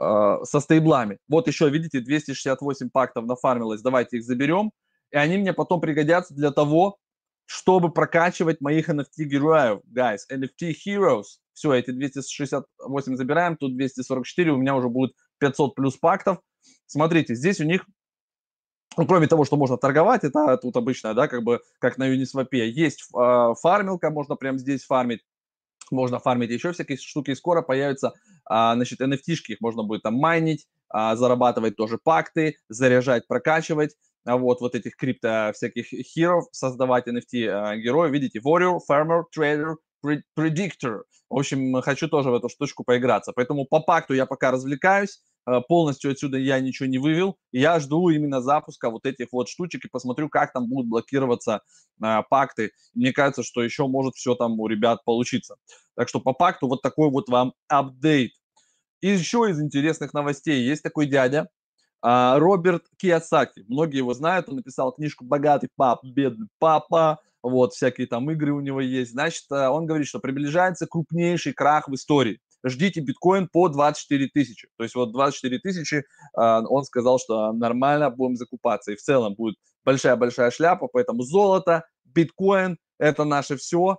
а, 0.00 0.42
со 0.44 0.60
стейблами. 0.60 1.18
Вот 1.28 1.46
еще, 1.46 1.68
видите, 1.68 2.00
268 2.00 2.88
пактов 2.90 3.26
нафармилось, 3.26 3.82
давайте 3.82 4.16
их 4.16 4.24
заберем, 4.24 4.72
и 5.10 5.16
они 5.16 5.36
мне 5.36 5.52
потом 5.52 5.80
пригодятся 5.80 6.34
для 6.34 6.50
того, 6.50 6.96
чтобы 7.44 7.92
прокачивать 7.92 8.60
моих 8.60 8.88
NFT-героев, 8.88 9.80
guys. 9.94 10.20
NFT 10.32 10.72
Heroes. 10.86 11.24
Все, 11.52 11.74
эти 11.74 11.90
268 11.90 13.16
забираем, 13.16 13.56
тут 13.56 13.76
244, 13.76 14.52
у 14.52 14.56
меня 14.56 14.74
уже 14.74 14.88
будет 14.88 15.12
500 15.38 15.74
плюс 15.74 15.96
пактов. 15.96 16.38
Смотрите, 16.86 17.34
здесь 17.34 17.60
у 17.60 17.64
них, 17.64 17.84
ну, 18.96 19.06
кроме 19.06 19.26
того, 19.26 19.44
что 19.44 19.56
можно 19.56 19.76
торговать, 19.76 20.24
это 20.24 20.56
тут 20.56 20.76
обычно, 20.76 21.12
да, 21.12 21.28
как 21.28 21.42
бы, 21.42 21.60
как 21.78 21.98
на 21.98 22.08
Uniswap, 22.08 22.48
есть 22.52 23.02
э, 23.14 23.54
фармилка, 23.60 24.10
можно 24.10 24.36
прямо 24.36 24.56
здесь 24.56 24.84
фармить, 24.84 25.20
можно 25.90 26.18
фармить 26.18 26.50
еще 26.50 26.72
всякие 26.72 26.98
штуки, 26.98 27.34
скоро 27.34 27.62
появятся, 27.62 28.14
а, 28.44 28.74
значит, 28.74 29.00
NFT-шки, 29.00 29.52
их 29.52 29.60
можно 29.60 29.82
будет 29.82 30.02
там 30.02 30.14
майнить, 30.14 30.66
а, 30.88 31.16
зарабатывать 31.16 31.76
тоже 31.76 31.98
пакты, 32.02 32.56
заряжать, 32.68 33.26
прокачивать. 33.26 33.96
А 34.26 34.36
вот, 34.36 34.60
вот 34.60 34.74
этих 34.74 34.96
крипто 34.96 35.52
всяких 35.54 35.86
хиров, 35.86 36.44
создавать 36.52 37.08
NFT 37.08 37.46
а, 37.48 37.76
героев. 37.76 38.12
Видите, 38.12 38.40
warrior, 38.40 38.78
farmer, 38.88 39.22
trader, 39.36 39.76
predictor. 40.04 41.02
В 41.28 41.38
общем, 41.38 41.80
хочу 41.82 42.08
тоже 42.08 42.30
в 42.30 42.34
эту 42.34 42.48
штучку 42.48 42.84
поиграться. 42.84 43.32
Поэтому 43.34 43.64
по 43.64 43.80
пакту 43.80 44.14
я 44.14 44.26
пока 44.26 44.50
развлекаюсь, 44.50 45.20
полностью 45.68 46.12
отсюда 46.12 46.38
я 46.38 46.60
ничего 46.60 46.88
не 46.88 46.98
вывел. 46.98 47.36
Я 47.50 47.80
жду 47.80 48.08
именно 48.10 48.40
запуска 48.40 48.90
вот 48.90 49.06
этих 49.06 49.28
вот 49.32 49.48
штучек 49.48 49.84
и 49.84 49.88
посмотрю, 49.88 50.28
как 50.28 50.52
там 50.52 50.68
будут 50.68 50.88
блокироваться 50.88 51.62
а, 52.00 52.22
пакты. 52.22 52.70
Мне 52.94 53.12
кажется, 53.12 53.42
что 53.42 53.62
еще 53.62 53.86
может 53.86 54.14
все 54.14 54.34
там 54.34 54.60
у 54.60 54.66
ребят 54.66 55.04
получиться. 55.04 55.56
Так 55.96 56.08
что 56.08 56.20
по 56.20 56.32
пакту 56.32 56.68
вот 56.68 56.82
такой 56.82 57.10
вот 57.10 57.28
вам 57.28 57.54
апдейт. 57.68 58.32
И 59.00 59.08
еще 59.08 59.48
из 59.50 59.60
интересных 59.60 60.12
новостей 60.12 60.62
есть 60.62 60.82
такой 60.82 61.06
дядя, 61.06 61.48
а, 62.02 62.38
Роберт 62.38 62.84
Киосаки, 62.98 63.64
многие 63.68 63.98
его 63.98 64.14
знают, 64.14 64.48
он 64.48 64.56
написал 64.56 64.92
книжку 64.92 65.24
«Богатый 65.24 65.68
пап, 65.76 66.00
бедный 66.02 66.48
папа», 66.58 67.20
вот, 67.42 67.72
всякие 67.72 68.06
там 68.06 68.30
игры 68.30 68.52
у 68.52 68.60
него 68.60 68.80
есть. 68.80 69.12
Значит, 69.12 69.44
э, 69.50 69.68
он 69.68 69.86
говорит, 69.86 70.06
что 70.06 70.18
приближается 70.18 70.86
крупнейший 70.86 71.54
крах 71.54 71.88
в 71.88 71.94
истории. 71.94 72.38
Ждите 72.64 73.00
биткоин 73.00 73.48
по 73.48 73.68
24 73.68 74.28
тысячи. 74.28 74.68
То 74.76 74.84
есть 74.84 74.94
вот 74.94 75.12
24 75.12 75.58
тысячи, 75.58 76.04
а, 76.34 76.62
он 76.62 76.84
сказал, 76.84 77.18
что 77.18 77.52
нормально 77.52 78.10
будем 78.10 78.36
закупаться. 78.36 78.92
И 78.92 78.96
в 78.96 79.02
целом 79.02 79.34
будет 79.34 79.56
большая-большая 79.84 80.50
шляпа, 80.50 80.88
поэтому 80.88 81.22
золото, 81.22 81.84
биткоин– 82.04 82.78
это 82.98 83.24
наше 83.24 83.56
все 83.56 83.98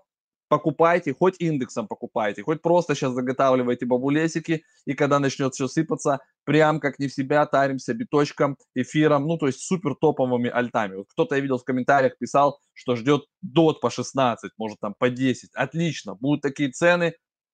покупайте, 0.52 1.14
хоть 1.14 1.36
индексом 1.40 1.88
покупайте, 1.88 2.44
хоть 2.44 2.62
просто 2.62 2.94
сейчас 2.94 3.14
заготавливайте 3.14 3.86
бабулесики, 3.86 4.66
и 4.86 4.94
когда 4.94 5.18
начнет 5.20 5.54
все 5.54 5.70
сыпаться, 5.70 6.20
прям 6.44 6.82
как 6.82 7.00
не 7.00 7.08
в 7.08 7.14
себя 7.14 7.46
таримся 7.46 7.94
биточком, 7.94 8.58
эфиром, 8.76 9.28
ну, 9.28 9.38
то 9.38 9.48
есть 9.48 9.62
супер 9.62 9.96
топовыми 9.96 10.50
альтами. 10.50 10.98
Вот 10.98 11.06
кто-то, 11.08 11.36
я 11.36 11.42
видел 11.42 11.58
в 11.58 11.64
комментариях, 11.64 12.18
писал, 12.18 12.60
что 12.74 12.98
ждет 12.98 13.22
дот 13.42 13.80
по 13.80 13.90
16, 13.90 14.52
может 14.58 14.78
там 14.82 14.94
по 15.00 15.10
10. 15.10 15.52
Отлично, 15.54 16.16
будут 16.16 16.42
такие 16.42 16.70
цены, 16.70 17.14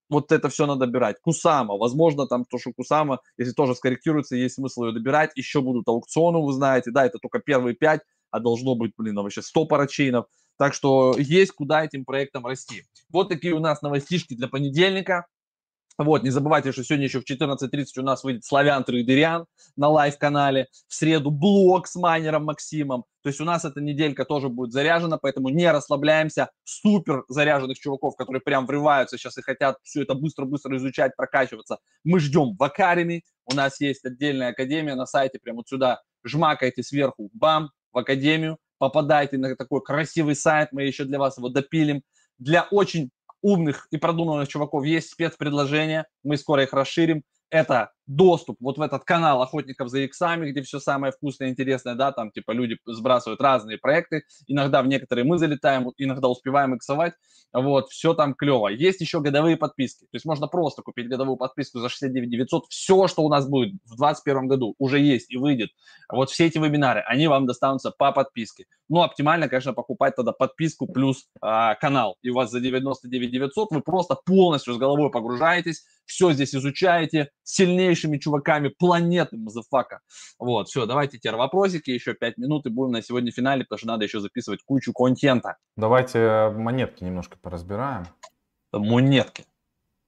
вот 0.10 0.32
это 0.32 0.50
все 0.50 0.66
надо 0.66 0.86
добирать. 0.86 1.18
Кусама, 1.22 1.78
возможно, 1.78 2.28
там 2.28 2.46
то, 2.46 2.58
что 2.58 2.72
Кусама, 2.74 3.20
если 3.38 3.54
тоже 3.54 3.76
скорректируется, 3.76 4.36
есть 4.36 4.56
смысл 4.56 4.86
ее 4.86 4.94
добирать. 4.94 5.32
Еще 5.36 5.62
будут 5.62 5.88
аукционы, 5.88 6.40
вы 6.40 6.54
знаете, 6.54 6.92
да, 6.92 7.06
это 7.06 7.20
только 7.20 7.40
первые 7.40 7.76
пять, 7.76 8.02
а 8.32 8.40
должно 8.40 8.76
быть, 8.76 8.94
блин, 8.98 9.16
вообще 9.16 9.42
100 9.42 9.66
парачейнов. 9.66 10.26
Так 10.58 10.74
что 10.74 11.16
есть 11.18 11.52
куда 11.52 11.86
этим 11.86 12.04
проектам 12.04 12.46
расти. 12.46 12.84
Вот 13.10 13.30
такие 13.30 13.54
у 13.54 13.60
нас 13.60 13.82
новостишки 13.82 14.36
для 14.36 14.48
понедельника. 14.48 15.28
Вот, 15.98 16.24
не 16.24 16.30
забывайте, 16.30 16.72
что 16.72 16.84
сегодня 16.84 17.06
еще 17.06 17.22
в 17.22 17.30
14.30 17.30 17.86
у 17.98 18.02
нас 18.04 18.24
выйдет 18.24 18.46
Славян 18.46 18.84
Трейдериан 18.84 19.48
на 19.76 19.90
live-канале. 19.90 20.68
В 20.88 20.94
среду 20.94 21.32
блог 21.32 21.88
с 21.88 21.96
майнером 21.96 22.46
Максимом. 22.46 23.06
То 23.24 23.30
есть 23.30 23.42
у 23.42 23.46
нас 23.46 23.66
эта 23.66 23.82
неделька 23.82 24.24
тоже 24.24 24.50
будет 24.50 24.72
заряжена, 24.72 25.18
поэтому 25.18 25.50
не 25.50 25.70
расслабляемся. 25.72 26.52
Супер 26.64 27.24
заряженных 27.28 27.80
чуваков, 27.80 28.16
которые 28.16 28.42
прям 28.42 28.68
врываются 28.68 29.18
сейчас 29.18 29.38
и 29.38 29.42
хотят 29.42 29.78
все 29.84 30.04
это 30.04 30.14
быстро-быстро 30.14 30.78
изучать, 30.78 31.16
прокачиваться. 31.16 31.80
Мы 32.04 32.20
ждем 32.20 32.56
в 32.56 32.64
Академии. 32.64 33.24
У 33.46 33.56
нас 33.56 33.80
есть 33.82 34.06
отдельная 34.06 34.50
академия 34.50 34.96
на 34.96 35.06
сайте, 35.06 35.40
прямо 35.40 35.58
вот 35.58 35.70
сюда 35.70 36.02
жмакайте 36.26 36.84
сверху, 36.84 37.30
бам, 37.34 37.72
в 37.94 37.98
академию 37.98 38.58
попадайте 38.78 39.38
на 39.38 39.56
такой 39.56 39.82
красивый 39.82 40.36
сайт, 40.36 40.70
мы 40.72 40.84
еще 40.84 41.06
для 41.06 41.20
вас 41.20 41.38
его 41.38 41.50
допилим. 41.50 42.04
Для 42.38 42.68
очень 42.70 43.10
умных 43.42 43.88
и 43.92 43.98
продуманных 43.98 44.48
чуваков. 44.48 44.86
Есть 44.86 45.12
спецпредложения, 45.12 46.08
мы 46.24 46.38
скоро 46.38 46.64
их 46.64 46.74
расширим. 46.74 47.24
Это 47.50 47.92
доступ 48.08 48.58
вот 48.62 48.78
в 48.78 48.82
этот 48.82 49.04
канал 49.04 49.42
охотников 49.42 49.90
за 49.90 50.00
иксами, 50.00 50.50
где 50.50 50.62
все 50.62 50.80
самое 50.80 51.12
вкусное 51.12 51.50
и 51.50 51.52
интересное, 51.52 51.96
да, 51.96 52.12
там 52.12 52.32
типа 52.32 52.52
люди 52.52 52.78
сбрасывают 52.86 53.42
разные 53.42 53.78
проекты, 53.78 54.24
иногда 54.48 54.82
в 54.82 54.88
некоторые 54.88 55.26
мы 55.26 55.38
залетаем, 55.38 55.92
иногда 55.98 56.30
успеваем 56.30 56.76
иксовать, 56.76 57.14
вот, 57.54 57.90
все 57.90 58.14
там 58.14 58.34
клево. 58.34 58.70
Есть 58.70 59.02
еще 59.02 59.20
годовые 59.20 59.58
подписки, 59.58 60.06
то 60.06 60.16
есть 60.16 60.26
можно 60.26 60.48
просто 60.48 60.82
купить 60.82 61.10
годовую 61.10 61.38
подписку 61.38 61.80
за 61.80 61.90
69 61.90 62.30
900, 62.30 62.66
все, 62.70 63.08
что 63.08 63.24
у 63.24 63.30
нас 63.30 63.48
будет 63.48 63.74
в 63.86 63.98
2021 63.98 64.48
году, 64.48 64.76
уже 64.80 65.00
есть 65.00 65.30
и 65.30 65.38
выйдет. 65.38 65.70
Вот 66.10 66.30
все 66.30 66.46
эти 66.46 66.58
вебинары, 66.58 67.02
они 67.02 67.28
вам 67.28 67.46
достанутся 67.46 67.92
по 67.92 68.12
подписке. 68.14 68.66
Ну, 68.90 69.02
оптимально, 69.02 69.50
конечно, 69.50 69.74
покупать 69.74 70.16
тогда 70.16 70.32
подписку 70.32 70.88
плюс 70.88 71.28
а, 71.42 71.76
канал, 71.76 72.16
и 72.22 72.30
у 72.30 72.36
вас 72.36 72.52
за 72.52 72.62
99 72.62 73.32
900 73.32 73.72
вы 73.72 73.82
просто 73.82 74.16
полностью 74.16 74.74
с 74.74 74.78
головой 74.78 75.12
погружаетесь, 75.12 75.84
все 76.06 76.32
здесь 76.32 76.56
изучаете, 76.56 77.32
сильнейшими 77.98 78.18
чуваками 78.18 78.70
планеты, 78.70 79.38
motherfucker. 79.38 80.02
Вот, 80.40 80.70
все, 80.70 80.86
давайте 80.86 81.18
теперь 81.18 81.36
вопросики, 81.36 81.90
еще 81.92 82.14
пять 82.14 82.38
минут 82.38 82.66
и 82.66 82.70
будем 82.70 82.92
на 82.92 83.02
сегодня 83.02 83.32
финале, 83.32 83.64
потому 83.64 83.78
что 83.78 83.88
надо 83.88 84.06
еще 84.06 84.20
записывать 84.20 84.64
кучу 84.64 84.94
контента. 84.94 85.58
Давайте 85.76 86.20
э, 86.20 86.50
монетки 86.52 87.04
немножко 87.04 87.38
поразбираем. 87.42 88.06
Монетки. 88.72 89.46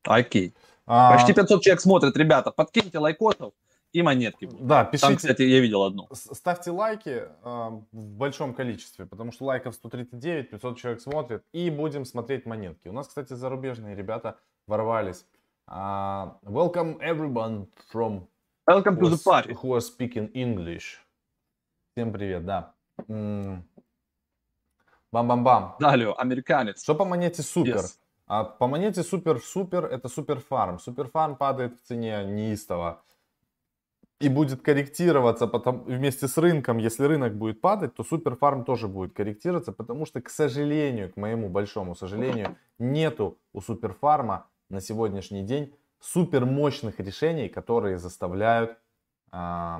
Окей. 0.03 0.53
А... 0.85 1.13
Почти 1.13 1.33
500 1.33 1.61
человек 1.61 1.81
смотрят, 1.81 2.17
ребята, 2.17 2.51
подкиньте 2.51 2.99
лайкотов 2.99 3.53
и 3.91 4.01
монетки. 4.01 4.45
Будут. 4.45 4.67
Да, 4.67 4.85
пишите. 4.85 5.07
Там, 5.07 5.15
кстати, 5.17 5.41
я 5.41 5.59
видел 5.59 5.83
одну. 5.83 6.07
Ставьте 6.11 6.71
лайки 6.71 7.09
э, 7.09 7.27
в 7.43 8.11
большом 8.17 8.53
количестве, 8.53 9.05
потому 9.05 9.31
что 9.31 9.45
лайков 9.45 9.75
139, 9.75 10.51
500 10.51 10.77
человек 10.77 11.01
смотрят, 11.01 11.43
и 11.53 11.69
будем 11.69 12.05
смотреть 12.05 12.45
монетки. 12.45 12.87
У 12.87 12.93
нас, 12.93 13.07
кстати, 13.07 13.33
зарубежные 13.33 13.95
ребята 13.95 14.37
ворвались. 14.67 15.25
Uh, 15.69 16.31
welcome 16.45 16.97
everyone 16.99 17.67
from 17.91 18.27
welcome 18.65 18.97
to 18.99 19.07
the 19.07 19.17
party 19.17 19.53
who 19.53 19.75
are 19.75 19.81
speaking 19.81 20.27
English. 20.33 20.97
Всем 21.91 22.11
привет, 22.11 22.43
да. 22.43 22.73
Бам-бам-бам. 25.11 25.75
Да, 25.79 25.91
алло, 25.91 26.15
американец. 26.17 26.81
Что 26.81 26.95
по 26.95 27.05
монете 27.05 27.43
супер? 27.43 27.81
Yes. 27.81 27.97
А 28.25 28.45
по 28.45 28.65
монете 28.65 29.03
супер-супер 29.03 29.85
это 29.85 30.09
суперфарм. 30.09 30.79
Суперфарм 30.79 31.35
падает 31.35 31.75
в 31.77 31.87
цене 31.87 32.25
неистово. 32.25 33.03
И 34.19 34.27
будет 34.27 34.63
корректироваться 34.63 35.45
потом, 35.45 35.83
вместе 35.83 36.27
с 36.27 36.35
рынком. 36.39 36.79
Если 36.79 37.03
рынок 37.03 37.35
будет 37.35 37.61
падать, 37.61 37.93
то 37.93 38.03
суперфарм 38.03 38.65
тоже 38.65 38.87
будет 38.87 39.13
корректироваться, 39.13 39.71
потому 39.71 40.07
что, 40.07 40.19
к 40.19 40.29
сожалению, 40.31 41.13
к 41.13 41.17
моему 41.17 41.47
большому 41.47 41.93
сожалению, 41.93 42.57
нету 42.79 43.37
у 43.53 43.61
суперфарма 43.61 44.47
на 44.69 44.81
сегодняшний 44.81 45.43
день 45.43 45.73
супер 45.99 46.45
мощных 46.45 46.99
решений, 46.99 47.49
которые 47.49 47.97
заставляют 47.97 48.77
э, 49.31 49.77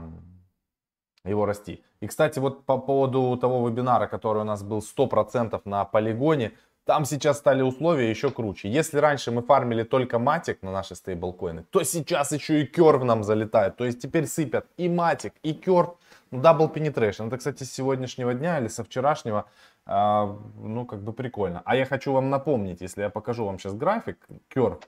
его 1.24 1.46
расти. 1.46 1.84
И, 2.02 2.08
кстати, 2.08 2.40
вот 2.40 2.66
по 2.66 2.78
поводу 2.78 3.38
того 3.38 3.68
вебинара, 3.68 4.08
который 4.08 4.42
у 4.42 4.46
нас 4.46 4.64
был 4.64 4.80
100% 4.80 5.62
на 5.66 5.86
полигоне, 5.86 6.54
там 6.86 7.06
сейчас 7.06 7.38
стали 7.38 7.62
условия 7.62 8.10
еще 8.10 8.32
круче. 8.32 8.68
Если 8.70 8.98
раньше 8.98 9.32
мы 9.32 9.44
фармили 9.44 9.84
только 9.84 10.18
матик 10.18 10.64
на 10.64 10.72
наши 10.72 10.96
стейблкоины, 10.96 11.64
то 11.70 11.84
сейчас 11.84 12.32
еще 12.32 12.62
и 12.62 12.66
керв 12.66 13.04
нам 13.04 13.24
залетает. 13.24 13.76
То 13.76 13.86
есть 13.86 14.02
теперь 14.02 14.26
сыпят 14.26 14.66
и 14.78 14.90
матик, 14.90 15.34
и 15.44 15.54
керв. 15.54 15.98
Ну, 16.32 16.42
double 16.42 16.74
penetration. 16.74 17.28
Это, 17.28 17.38
кстати, 17.38 17.64
с 17.64 17.72
сегодняшнего 17.72 18.34
дня 18.34 18.60
или 18.60 18.68
со 18.68 18.84
вчерашнего 18.84 19.46
а, 19.86 20.38
ну, 20.58 20.86
как 20.86 21.02
бы 21.02 21.14
прикольно. 21.14 21.62
А 21.66 21.76
я 21.76 21.86
хочу 21.86 22.14
вам 22.14 22.30
напомнить, 22.30 22.82
если 22.82 23.02
я 23.02 23.10
покажу 23.10 23.46
вам 23.46 23.58
сейчас 23.58 23.74
график, 23.74 24.28
Curve, 24.54 24.84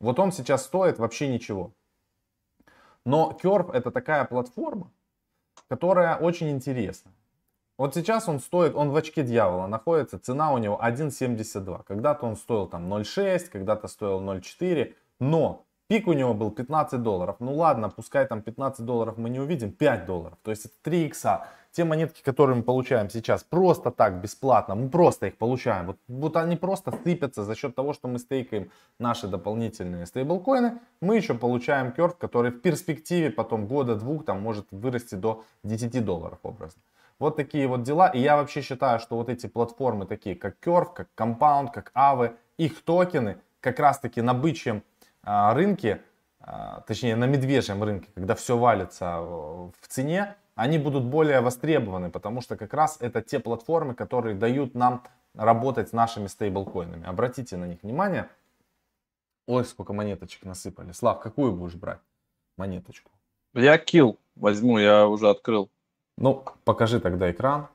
вот 0.00 0.18
он 0.18 0.32
сейчас 0.32 0.64
стоит 0.64 0.98
вообще 0.98 1.28
ничего. 1.28 1.72
Но 3.04 3.38
Curve 3.40 3.72
это 3.72 3.90
такая 3.90 4.24
платформа, 4.24 4.90
которая 5.68 6.16
очень 6.16 6.50
интересна. 6.50 7.12
Вот 7.78 7.94
сейчас 7.94 8.28
он 8.28 8.40
стоит, 8.40 8.74
он 8.74 8.90
в 8.90 8.96
очке 8.96 9.22
дьявола 9.22 9.66
находится, 9.66 10.18
цена 10.18 10.52
у 10.52 10.58
него 10.58 10.80
1.72. 10.82 11.84
Когда-то 11.84 12.26
он 12.26 12.36
стоил 12.36 12.66
там 12.66 12.92
0.6, 12.92 13.50
когда-то 13.50 13.86
стоил 13.86 14.20
0.4, 14.22 14.94
но 15.20 15.65
пик 15.88 16.06
у 16.08 16.12
него 16.12 16.34
был 16.34 16.50
15 16.50 17.02
долларов. 17.02 17.36
Ну 17.40 17.54
ладно, 17.54 17.88
пускай 17.88 18.26
там 18.26 18.42
15 18.42 18.84
долларов 18.84 19.18
мы 19.18 19.30
не 19.30 19.40
увидим, 19.40 19.72
5 19.72 20.06
долларов. 20.06 20.38
То 20.42 20.50
есть 20.50 20.66
это 20.66 20.74
3 20.82 21.06
икса. 21.06 21.46
Те 21.72 21.84
монетки, 21.84 22.22
которые 22.22 22.56
мы 22.56 22.62
получаем 22.62 23.10
сейчас 23.10 23.44
просто 23.44 23.90
так, 23.90 24.22
бесплатно, 24.22 24.74
мы 24.74 24.88
просто 24.88 25.26
их 25.26 25.36
получаем. 25.36 25.86
Вот, 25.86 25.98
вот 26.08 26.36
они 26.36 26.56
просто 26.56 26.90
сыпятся 27.04 27.44
за 27.44 27.54
счет 27.54 27.74
того, 27.74 27.92
что 27.92 28.08
мы 28.08 28.18
стейкаем 28.18 28.70
наши 28.98 29.28
дополнительные 29.28 30.06
стейблкоины. 30.06 30.78
Мы 31.02 31.16
еще 31.16 31.34
получаем 31.34 31.92
керф, 31.92 32.16
который 32.16 32.50
в 32.50 32.62
перспективе 32.62 33.30
потом 33.30 33.66
года-двух 33.66 34.24
там 34.24 34.40
может 34.40 34.68
вырасти 34.70 35.16
до 35.16 35.44
10 35.64 36.02
долларов 36.02 36.38
образно. 36.42 36.80
Вот 37.18 37.36
такие 37.36 37.66
вот 37.66 37.82
дела. 37.82 38.08
И 38.08 38.20
я 38.20 38.36
вообще 38.36 38.62
считаю, 38.62 38.98
что 38.98 39.16
вот 39.16 39.28
эти 39.28 39.46
платформы, 39.46 40.06
такие 40.06 40.34
как 40.34 40.56
Curve, 40.64 40.94
как 40.94 41.08
Compound, 41.16 41.72
как 41.72 41.92
Aave, 41.94 42.36
их 42.56 42.82
токены 42.84 43.36
как 43.60 43.78
раз 43.80 43.98
таки 43.98 44.22
на 44.22 44.32
бычьем 44.32 44.82
рынке, 45.26 46.02
а, 46.40 46.82
точнее 46.86 47.16
на 47.16 47.24
медвежьем 47.26 47.82
рынке, 47.82 48.08
когда 48.14 48.34
все 48.34 48.56
валится 48.56 49.20
в 49.20 49.88
цене, 49.88 50.36
они 50.54 50.78
будут 50.78 51.04
более 51.04 51.40
востребованы, 51.40 52.10
потому 52.10 52.40
что 52.40 52.56
как 52.56 52.72
раз 52.72 52.96
это 53.00 53.20
те 53.20 53.38
платформы, 53.40 53.94
которые 53.94 54.34
дают 54.34 54.74
нам 54.74 55.02
работать 55.34 55.90
с 55.90 55.92
нашими 55.92 56.28
стейблкоинами. 56.28 57.06
Обратите 57.06 57.56
на 57.56 57.66
них 57.66 57.82
внимание. 57.82 58.28
Ой, 59.46 59.64
сколько 59.64 59.92
монеточек 59.92 60.44
насыпали. 60.44 60.92
Слав, 60.92 61.20
какую 61.20 61.52
будешь 61.52 61.74
брать 61.74 62.00
монеточку? 62.56 63.10
Я 63.54 63.78
килл 63.78 64.18
возьму, 64.34 64.78
я 64.78 65.06
уже 65.06 65.28
открыл. 65.28 65.68
Ну, 66.16 66.44
покажи 66.64 67.00
тогда 67.00 67.30
экран. 67.30 67.68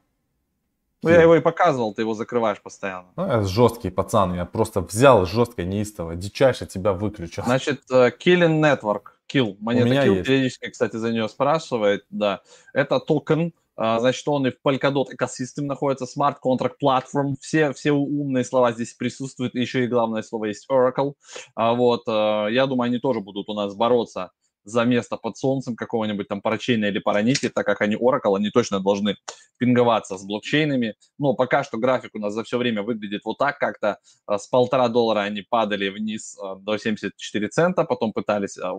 Ну, 1.03 1.09
я 1.09 1.21
его 1.21 1.35
и 1.35 1.39
показывал, 1.39 1.93
ты 1.93 2.03
его 2.03 2.13
закрываешь 2.13 2.61
постоянно. 2.61 3.07
Ну, 3.15 3.25
я 3.25 3.41
жесткий 3.41 3.89
пацан, 3.89 4.35
я 4.35 4.45
просто 4.45 4.81
взял 4.81 5.25
жестко, 5.25 5.63
неистово, 5.63 6.15
дичайше 6.15 6.65
тебя 6.65 6.93
выключил. 6.93 7.43
Значит, 7.43 7.81
э, 7.91 8.11
Killing 8.19 8.61
Network, 8.61 9.13
Kill, 9.31 9.57
монета 9.59 9.87
Kill, 9.87 10.15
есть. 10.15 10.27
периодически, 10.27 10.69
кстати, 10.69 10.97
за 10.97 11.11
нее 11.11 11.27
спрашивает, 11.27 12.05
да. 12.11 12.41
Это 12.73 12.99
токен, 12.99 13.53
а, 13.75 13.99
значит, 13.99 14.27
он 14.27 14.45
и 14.45 14.51
в 14.51 14.57
Polkadot 14.63 15.07
Ecosystem 15.11 15.63
находится, 15.63 16.05
Smart 16.05 16.35
Contract 16.43 16.75
Platform, 16.83 17.33
все, 17.39 17.73
все 17.73 17.91
умные 17.91 18.43
слова 18.43 18.71
здесь 18.73 18.93
присутствуют, 18.93 19.55
еще 19.55 19.85
и 19.85 19.87
главное 19.87 20.21
слово 20.21 20.45
есть 20.45 20.67
Oracle. 20.69 21.13
А 21.55 21.73
вот, 21.73 22.03
э, 22.07 22.47
я 22.51 22.67
думаю, 22.67 22.87
они 22.87 22.99
тоже 22.99 23.21
будут 23.21 23.49
у 23.49 23.53
нас 23.53 23.73
бороться 23.73 24.31
за 24.63 24.85
место 24.85 25.17
под 25.17 25.37
солнцем 25.37 25.75
какого-нибудь 25.75 26.27
там 26.27 26.41
парачейна 26.41 26.85
или 26.85 26.99
паранити, 26.99 27.49
так 27.49 27.65
как 27.65 27.81
они 27.81 27.95
Oracle, 27.95 28.35
они 28.35 28.49
точно 28.49 28.79
должны 28.79 29.15
пинговаться 29.57 30.17
с 30.17 30.25
блокчейнами. 30.25 30.95
Но 31.17 31.33
пока 31.33 31.63
что 31.63 31.77
график 31.77 32.15
у 32.15 32.19
нас 32.19 32.33
за 32.33 32.43
все 32.43 32.57
время 32.57 32.83
выглядит 32.83 33.21
вот 33.25 33.37
так 33.37 33.57
как-то. 33.57 33.97
А, 34.25 34.37
с 34.37 34.47
полтора 34.47 34.87
доллара 34.89 35.21
они 35.21 35.41
падали 35.41 35.89
вниз 35.89 36.37
а, 36.39 36.55
до 36.55 36.77
74 36.77 37.47
цента, 37.49 37.83
потом 37.83 38.13
пытались 38.13 38.57
а, 38.57 38.73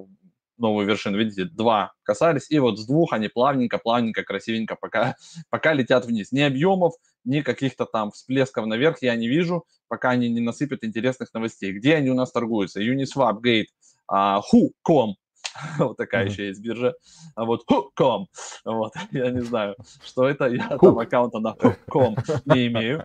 новую 0.59 0.87
вершину, 0.87 1.19
видите, 1.19 1.45
два 1.45 1.93
касались, 2.03 2.51
и 2.51 2.59
вот 2.59 2.79
с 2.79 2.87
двух 2.87 3.13
они 3.13 3.29
плавненько, 3.29 3.79
плавненько, 3.79 4.23
красивенько 4.23 4.77
пока, 4.81 5.17
пока 5.51 5.73
летят 5.73 6.07
вниз. 6.07 6.33
Ни 6.33 6.41
объемов, 6.41 6.95
ни 7.25 7.41
каких-то 7.41 7.85
там 7.85 8.11
всплесков 8.13 8.67
наверх 8.67 9.03
я 9.03 9.15
не 9.17 9.29
вижу, 9.29 9.65
пока 9.89 10.11
они 10.11 10.29
не 10.29 10.41
насыпят 10.41 10.85
интересных 10.85 11.35
новостей. 11.35 11.73
Где 11.73 11.97
они 11.97 12.11
у 12.11 12.15
нас 12.15 12.33
торгуются? 12.33 12.81
Uniswap, 12.81 13.41
Gate, 13.45 13.67
uh, 14.11 14.41
Who.com, 14.53 15.17
вот 15.79 15.97
такая 15.97 16.27
еще 16.27 16.49
есть 16.49 16.61
биржа. 16.61 16.95
А 17.35 17.45
вот 17.45 17.63
Hook.com, 17.71 18.27
вот, 18.65 18.93
я 19.13 19.31
не 19.31 19.41
знаю, 19.41 19.77
что 20.05 20.29
это, 20.29 20.47
я 20.47 20.79
там 20.79 20.99
аккаунта 20.99 21.39
на 21.39 21.55
Hook.com 21.55 22.17
не 22.47 22.69
имею. 22.69 23.05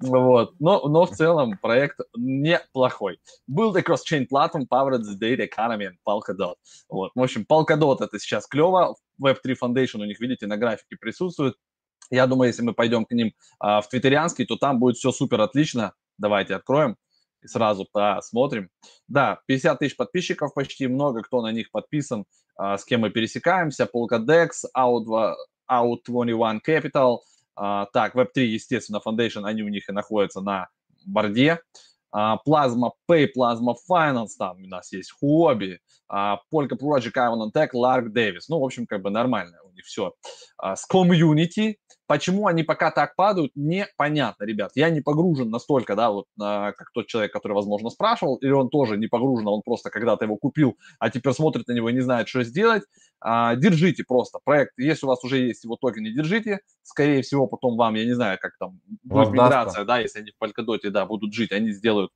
Вот, 0.00 0.54
но, 0.58 0.86
но 0.88 1.06
в 1.06 1.10
целом 1.10 1.58
проект 1.58 2.00
неплохой. 2.16 3.20
Build 3.50 3.76
a 3.76 3.82
cross-chain 3.82 4.26
platform 4.30 4.66
powered 4.68 5.02
the 5.02 5.18
data 5.18 5.46
economy 5.46 5.86
and 5.86 5.96
Polkadot. 6.06 6.54
Вот, 6.88 7.12
в 7.14 7.20
общем, 7.20 7.44
Polkadot 7.48 7.98
это 8.00 8.18
сейчас 8.18 8.46
клево, 8.46 8.96
Web3 9.22 9.56
Foundation 9.62 10.00
у 10.00 10.04
них, 10.04 10.20
видите, 10.20 10.46
на 10.46 10.56
графике 10.56 10.96
присутствует. 11.00 11.54
Я 12.10 12.26
думаю, 12.26 12.48
если 12.48 12.62
мы 12.62 12.74
пойдем 12.74 13.04
к 13.04 13.12
ним 13.12 13.32
а, 13.60 13.80
в 13.80 13.88
твиттерианский, 13.88 14.44
то 14.44 14.56
там 14.56 14.80
будет 14.80 14.96
все 14.96 15.12
супер 15.12 15.40
отлично. 15.40 15.94
Давайте 16.18 16.56
откроем 16.56 16.96
сразу 17.44 17.86
посмотрим. 17.90 18.68
Да, 19.08 19.40
50 19.46 19.78
тысяч 19.78 19.96
подписчиков 19.96 20.54
почти, 20.54 20.86
много 20.86 21.22
кто 21.22 21.42
на 21.42 21.52
них 21.52 21.70
подписан, 21.70 22.24
а, 22.56 22.76
с 22.76 22.84
кем 22.84 23.00
мы 23.00 23.10
пересекаемся. 23.10 23.88
Polkadex, 23.92 24.50
Out, 24.76 25.34
Out21 25.70 26.60
Capital, 26.66 27.18
а, 27.56 27.86
так, 27.86 28.14
Web3, 28.14 28.42
естественно, 28.42 29.00
Foundation, 29.04 29.44
они 29.44 29.62
у 29.62 29.68
них 29.68 29.88
и 29.88 29.92
находятся 29.92 30.40
на 30.40 30.68
борде. 31.06 31.60
А, 32.12 32.38
Plasma 32.46 32.90
Pay, 33.10 33.28
Plasma 33.36 33.74
Finance, 33.90 34.30
там 34.38 34.62
у 34.62 34.66
нас 34.66 34.92
есть 34.92 35.12
Huobi, 35.22 35.78
Polka 36.10 36.76
Project, 36.76 37.14
Ivan 37.14 37.50
Tech, 37.54 37.68
Lark 37.72 38.08
Davis. 38.12 38.46
Ну, 38.48 38.58
в 38.58 38.64
общем, 38.64 38.86
как 38.86 39.00
бы 39.02 39.10
нормально 39.10 39.58
у 39.64 39.70
них 39.72 39.84
все. 39.84 40.12
С 40.60 40.86
Community, 40.92 41.76
Почему 42.10 42.48
они 42.48 42.64
пока 42.64 42.90
так 42.90 43.14
падают, 43.14 43.52
непонятно, 43.54 44.42
ребят. 44.42 44.72
Я 44.74 44.90
не 44.90 45.00
погружен 45.00 45.48
настолько, 45.48 45.94
да, 45.94 46.10
вот 46.10 46.26
как 46.36 46.90
тот 46.92 47.06
человек, 47.06 47.32
который, 47.32 47.52
возможно, 47.52 47.88
спрашивал, 47.88 48.34
или 48.38 48.50
он 48.50 48.68
тоже 48.68 48.96
не 48.96 49.06
погружен, 49.06 49.46
а 49.46 49.52
он 49.52 49.62
просто 49.62 49.90
когда-то 49.90 50.24
его 50.24 50.36
купил, 50.36 50.76
а 50.98 51.08
теперь 51.08 51.32
смотрит 51.34 51.68
на 51.68 51.72
него 51.72 51.88
и 51.88 51.92
не 51.92 52.00
знает, 52.00 52.26
что 52.26 52.42
сделать. 52.42 52.82
А, 53.20 53.54
держите 53.54 54.02
просто 54.02 54.40
проект. 54.42 54.72
Если 54.76 55.06
у 55.06 55.08
вас 55.08 55.22
уже 55.22 55.38
есть 55.38 55.62
его 55.62 55.76
токены, 55.76 56.10
держите. 56.10 56.58
Скорее 56.82 57.22
всего, 57.22 57.46
потом 57.46 57.76
вам, 57.76 57.94
я 57.94 58.04
не 58.04 58.14
знаю, 58.14 58.38
как 58.40 58.58
там 58.58 58.80
будет 59.04 59.30
миграция, 59.30 59.84
да, 59.84 60.00
если 60.00 60.18
они 60.18 60.32
в 60.32 60.44
Polkadot, 60.44 60.90
да, 60.90 61.06
будут 61.06 61.32
жить, 61.32 61.52
они 61.52 61.70
сделают 61.70 62.10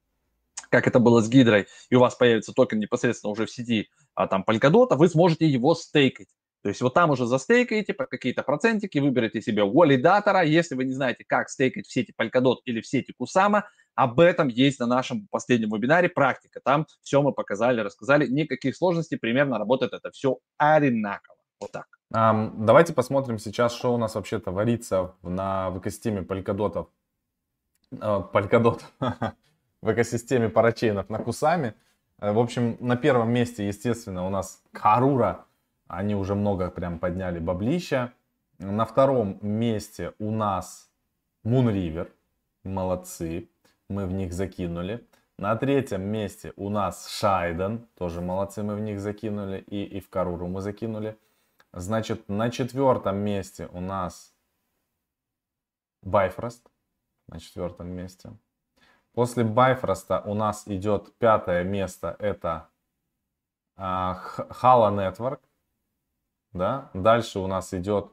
как 0.71 0.89
это 0.89 0.99
было 0.99 1.21
с 1.21 1.29
Гидрой, 1.29 1.69
и 1.89 1.95
у 1.95 2.01
вас 2.01 2.17
появится 2.17 2.53
токен 2.53 2.81
непосредственно 2.81 3.31
уже 3.31 3.47
в 3.47 3.51
сети 3.53 3.91
а, 4.17 4.27
там 4.27 4.45
Polkadot, 4.45 4.97
вы 4.97 5.07
сможете 5.07 5.47
его 5.47 5.77
стейкать. 5.77 6.27
То 6.65 6.71
есть 6.71 6.81
вот 6.81 6.95
там 6.95 7.11
уже 7.11 7.27
застейкаете 7.27 7.93
по 7.93 8.07
какие-то 8.07 8.43
процентики, 8.43 8.97
выберете 8.99 9.43
себе 9.43 9.65
валидатора. 9.65 10.45
Если 10.45 10.75
вы 10.75 10.87
не 10.87 10.95
знаете, 10.95 11.23
как 11.23 11.51
стейкать 11.51 11.87
в 11.87 11.93
сети 11.93 12.15
Polkadot 12.19 12.57
или 12.65 12.81
в 12.81 12.87
сети 12.87 13.13
Kusama, 13.21 13.65
об 13.95 14.19
этом 14.19 14.49
есть 14.49 14.81
на 14.81 14.87
нашем 14.87 15.29
последнем 15.31 15.69
вебинаре 15.69 16.09
практика. 16.09 16.61
Там 16.65 16.87
все 17.03 17.21
мы 17.21 17.33
показали, 17.33 17.83
рассказали. 17.83 18.27
Никаких 18.27 18.77
сложностей, 18.77 19.19
примерно 19.19 19.59
работает 19.59 19.93
это 19.93 20.11
все 20.11 20.39
одинаково. 20.57 21.37
Вот 21.61 21.71
так. 21.71 21.85
Um, 22.15 22.55
давайте 22.57 22.95
посмотрим 22.95 23.39
сейчас, 23.39 23.75
что 23.75 23.93
у 23.93 23.99
нас 23.99 24.15
вообще-то 24.15 24.51
варится 24.51 25.13
на, 25.21 25.69
в 25.69 25.81
экосистеме 25.81 26.23
Polkadot. 26.23 26.89
Uh, 27.93 28.33
Polkadot. 28.33 28.81
в 29.83 29.93
экосистеме 29.93 30.49
парачейнов 30.49 31.11
на 31.11 31.19
Кусами. 31.19 31.75
Uh, 32.23 32.33
в 32.33 32.39
общем, 32.39 32.79
на 32.81 32.97
первом 32.97 33.31
месте, 33.33 33.67
естественно, 33.67 34.27
у 34.27 34.31
нас 34.31 34.63
Карура 34.73 35.45
они 35.97 36.15
уже 36.15 36.35
много 36.35 36.71
прям 36.71 36.99
подняли 36.99 37.39
баблища. 37.39 38.13
На 38.59 38.85
втором 38.85 39.39
месте 39.43 40.13
у 40.19 40.31
нас 40.31 40.91
Moon 41.45 41.73
River. 41.73 42.11
Молодцы. 42.65 43.49
Мы 43.89 44.07
в 44.07 44.13
них 44.13 44.33
закинули. 44.33 45.07
На 45.39 45.57
третьем 45.57 46.03
месте 46.03 46.53
у 46.57 46.69
нас 46.69 47.09
Шайден. 47.09 47.87
Тоже 47.99 48.21
молодцы, 48.21 48.63
мы 48.63 48.77
в 48.77 48.81
них 48.81 49.01
закинули. 49.01 49.59
И, 49.59 49.85
и 49.85 50.01
в 50.01 50.09
Каруру 50.09 50.47
мы 50.47 50.61
закинули. 50.61 51.19
Значит, 51.73 52.29
на 52.29 52.51
четвертом 52.51 53.19
месте 53.19 53.69
у 53.73 53.81
нас 53.81 54.33
Байфрост. 56.03 56.71
На 57.27 57.41
четвертом 57.41 57.89
месте. 57.89 58.31
После 59.13 59.45
Байфроста 59.45 60.21
у 60.25 60.35
нас 60.35 60.65
идет 60.67 61.17
пятое 61.19 61.65
место. 61.65 62.17
Это 62.19 62.69
Хала 63.77 64.91
uh, 64.91 64.95
Network 64.95 65.41
да, 66.55 66.91
дальше 66.95 67.41
у 67.41 67.47
нас 67.47 67.75
идет 67.75 68.11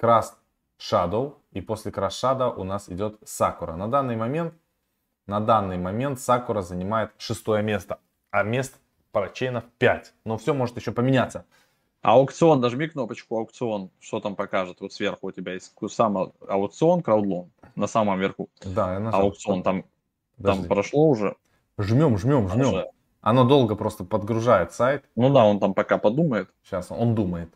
Crust 0.00 0.32
Shadow, 0.80 1.34
и 1.52 1.60
после 1.60 1.92
Crust 1.92 2.22
Shadow 2.22 2.54
у 2.56 2.64
нас 2.64 2.88
идет 2.88 3.22
Sakura. 3.22 3.76
На 3.76 3.86
данный 3.86 4.16
момент, 4.16 4.54
на 5.26 5.38
данный 5.38 5.78
момент 5.78 6.18
Sakura 6.18 6.62
занимает 6.62 7.12
шестое 7.18 7.62
место, 7.62 8.00
а 8.30 8.42
мест 8.42 8.80
парачейнов 9.12 9.64
5. 9.78 10.14
Но 10.24 10.38
все 10.38 10.54
может 10.54 10.76
еще 10.76 10.90
поменяться. 10.90 11.44
Аукцион, 12.00 12.60
нажми 12.60 12.88
кнопочку 12.88 13.38
аукцион, 13.38 13.90
что 14.00 14.18
там 14.18 14.34
покажет. 14.34 14.80
Вот 14.80 14.92
сверху 14.92 15.28
у 15.28 15.30
тебя 15.30 15.52
есть 15.52 15.72
сам 15.90 16.32
аукцион, 16.48 17.00
краудлон, 17.00 17.52
на 17.76 17.86
самом 17.86 18.18
верху. 18.18 18.48
Да, 18.64 18.94
я 18.94 18.98
нажал. 18.98 19.20
Аукцион 19.20 19.62
там, 19.62 19.84
там 20.42 20.64
прошло 20.64 21.08
уже. 21.08 21.36
Жмем, 21.78 22.18
жмем, 22.18 22.48
жмем. 22.48 22.68
Уже. 22.68 22.90
Оно 23.20 23.44
долго 23.44 23.76
просто 23.76 24.02
подгружает 24.02 24.72
сайт. 24.72 25.04
Ну 25.14 25.32
да, 25.32 25.44
он 25.44 25.60
там 25.60 25.74
пока 25.74 25.96
подумает. 25.96 26.50
Сейчас 26.64 26.90
он 26.90 27.14
думает. 27.14 27.54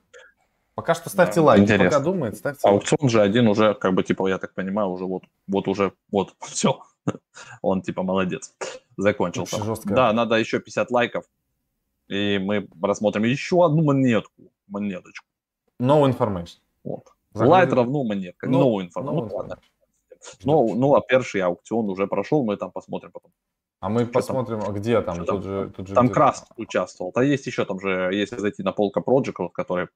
Пока 0.76 0.94
что 0.94 1.08
ставьте 1.08 1.36
да, 1.36 1.46
лайк. 1.46 1.62
Интересно. 1.62 1.88
Пока 1.88 2.00
думает, 2.00 2.36
ставьте 2.36 2.60
лайк. 2.62 2.74
Аукцион 2.74 3.08
же 3.08 3.22
один 3.22 3.48
уже, 3.48 3.72
как 3.72 3.94
бы, 3.94 4.04
типа, 4.04 4.28
я 4.28 4.36
так 4.36 4.52
понимаю, 4.52 4.90
уже 4.90 5.06
вот, 5.06 5.22
вот 5.48 5.68
уже, 5.68 5.94
вот, 6.12 6.34
все. 6.40 6.82
Он, 7.62 7.80
типа, 7.80 8.02
молодец. 8.02 8.54
Закончился. 8.98 9.64
Жестко. 9.64 9.94
Да, 9.94 10.12
надо 10.12 10.36
еще 10.36 10.60
50 10.60 10.90
лайков. 10.90 11.24
И 12.08 12.38
мы 12.38 12.68
рассмотрим 12.82 13.24
еще 13.24 13.64
одну 13.64 13.84
монетку. 13.84 14.52
Монеточку. 14.68 15.26
No 15.80 16.06
information. 16.06 16.58
Вот. 16.84 17.06
Лайт 17.32 17.72
равно 17.72 18.04
монетка, 18.04 18.46
no, 18.46 18.60
no 18.60 18.82
информация. 18.82 19.58
Ну, 20.44 20.74
ну, 20.74 20.94
а 20.94 21.00
первый 21.00 21.40
аукцион 21.40 21.88
уже 21.88 22.06
прошел, 22.06 22.44
мы 22.44 22.56
там 22.56 22.70
посмотрим 22.70 23.12
потом. 23.12 23.32
А 23.80 23.88
мы 23.88 24.04
что 24.04 24.12
посмотрим, 24.12 24.60
там? 24.60 24.74
где 24.74 25.00
там? 25.02 25.18
Тут 25.18 25.26
там, 25.26 25.42
же, 25.42 25.72
тут 25.76 25.88
же 25.88 25.94
там 25.94 26.08
Краст 26.08 26.46
участвовал. 26.56 27.12
Да 27.14 27.22
есть 27.22 27.46
еще 27.46 27.64
там 27.64 27.78
же, 27.78 28.10
если 28.12 28.38
зайти 28.38 28.62
на 28.62 28.72
полка 28.72 29.00
Project, 29.00 29.50
который 29.52 29.88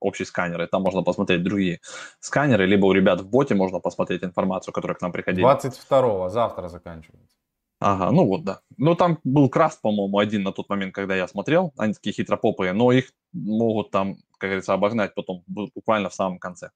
общий 0.00 0.24
сканер, 0.24 0.62
и 0.62 0.66
там 0.66 0.82
можно 0.82 1.02
посмотреть 1.02 1.42
другие 1.42 1.80
сканеры, 2.18 2.66
либо 2.66 2.86
у 2.86 2.92
ребят 2.92 3.20
в 3.20 3.28
боте 3.28 3.54
можно 3.54 3.78
посмотреть 3.78 4.24
информацию, 4.24 4.74
которая 4.74 4.96
к 4.96 5.00
нам 5.00 5.12
приходила. 5.12 5.52
22-го, 5.52 6.28
завтра 6.28 6.68
заканчивается. 6.68 7.36
Ага, 7.80 8.10
ну 8.10 8.26
вот, 8.26 8.44
да. 8.44 8.60
Ну, 8.76 8.94
там 8.94 9.18
был 9.24 9.48
Краст, 9.48 9.80
по-моему, 9.80 10.18
один 10.18 10.42
на 10.42 10.52
тот 10.52 10.68
момент, 10.68 10.92
когда 10.92 11.16
я 11.16 11.26
смотрел. 11.26 11.72
Они 11.78 11.94
такие 11.94 12.12
хитропопые, 12.12 12.74
но 12.74 12.92
их 12.92 13.10
могут 13.32 13.90
там, 13.90 14.16
как 14.38 14.50
говорится, 14.50 14.74
обогнать 14.74 15.14
потом 15.14 15.44
буквально 15.46 16.10
в 16.10 16.14
самом 16.14 16.38
конце. 16.38 16.70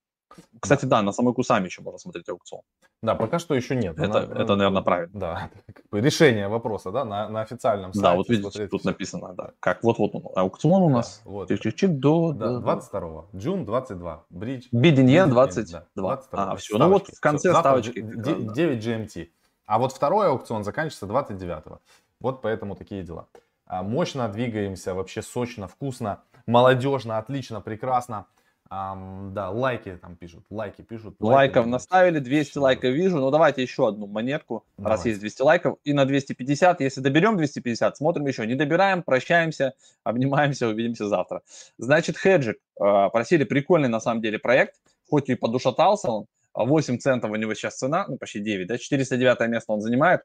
Кстати, 0.61 0.87
да, 0.87 1.03
на 1.03 1.13
самой 1.13 1.35
Кусами 1.35 1.67
еще 1.67 1.83
можно 1.83 1.99
смотреть 1.99 2.29
аукцион. 2.29 2.63
Да, 3.03 3.15
пока 3.15 3.39
что 3.39 3.55
еще 3.55 3.77
нет. 3.77 3.99
Это, 3.99 4.27
на, 4.27 4.43
это 4.43 4.57
наверное, 4.57 4.83
правильно. 4.83 5.11
Да, 5.13 5.51
решение 5.93 6.49
вопроса, 6.49 6.91
да, 6.91 7.05
на, 7.05 7.29
на 7.29 7.43
официальном 7.43 7.93
сайте. 7.93 8.03
Да, 8.03 8.15
вот 8.15 8.29
видите, 8.29 8.51
смотреть. 8.51 8.71
тут 8.71 8.85
написано, 8.85 9.35
да, 9.35 9.51
как 9.61 9.83
вот, 9.83 9.99
вот 9.99 10.15
он, 10.15 10.23
аукцион 10.35 10.83
у 10.83 10.89
нас. 10.89 11.21
Да, 11.25 11.31
вот. 11.31 11.51
Чик-чик-чик 11.51 11.89
до... 11.89 12.33
Да, 12.33 12.47
22-го, 12.61 13.29
Джун 13.37 13.65
22, 13.65 14.25
Бридж. 14.31 14.69
Бидинье 14.73 15.27
22. 15.27 15.81
Да, 15.81 15.87
22. 15.95 16.53
А, 16.53 16.57
все, 16.57 16.79
ну 16.79 16.89
вот 16.89 17.09
в 17.09 17.21
конце 17.21 17.51
все, 17.51 17.61
ставочки. 17.61 18.01
9 18.01 18.85
GMT. 18.85 19.29
А 19.67 19.79
вот 19.79 19.93
второй 19.93 20.29
аукцион 20.29 20.65
заканчивается 20.65 21.07
29-го. 21.07 21.81
Вот 22.21 22.43
поэтому 22.43 22.75
такие 22.75 23.03
дела. 23.03 23.29
А, 23.67 23.83
мощно 23.83 24.29
двигаемся, 24.29 24.95
вообще 24.95 25.23
сочно, 25.23 25.69
вкусно, 25.69 26.23
молодежно, 26.47 27.19
отлично, 27.19 27.61
прекрасно. 27.61 28.27
Um, 28.71 29.33
да, 29.33 29.51
лайки 29.51 29.99
там 30.01 30.17
пишут, 30.17 30.47
лайки 30.49 30.81
пишут. 30.81 31.17
Лайков 31.21 31.67
наставили, 31.67 32.19
200 32.19 32.59
лайков 32.59 32.91
вижу. 32.91 33.19
Ну 33.19 33.31
давайте 33.31 33.63
еще 33.63 33.87
одну 33.87 34.07
монетку, 34.07 34.65
Давай. 34.79 34.93
раз 34.93 35.05
есть 35.05 35.21
200 35.21 35.43
лайков. 35.43 35.79
И 35.85 35.93
на 35.93 36.07
250, 36.07 36.81
если 36.81 37.01
доберем 37.01 37.37
250, 37.37 37.97
смотрим 37.97 38.27
еще. 38.27 38.47
Не 38.47 38.55
добираем, 38.55 39.03
прощаемся, 39.03 39.75
обнимаемся, 40.03 40.69
увидимся 40.69 41.09
завтра. 41.09 41.43
Значит, 41.77 42.17
Хеджик, 42.17 42.57
э, 42.81 43.09
просили 43.13 43.45
прикольный 43.45 43.89
на 43.89 44.01
самом 44.01 44.23
деле 44.23 44.39
проект, 44.39 44.77
хоть 45.11 45.29
и 45.29 45.35
подушатался 45.35 46.11
он, 46.11 46.27
8 46.55 46.99
центов 46.99 47.31
у 47.33 47.37
него 47.37 47.53
сейчас 47.55 47.77
цена, 47.77 48.07
ну 48.09 48.17
почти 48.17 48.41
9, 48.41 48.67
да, 48.67 48.79
409 48.79 49.49
место 49.49 49.73
он 49.73 49.83
занимает. 49.83 50.23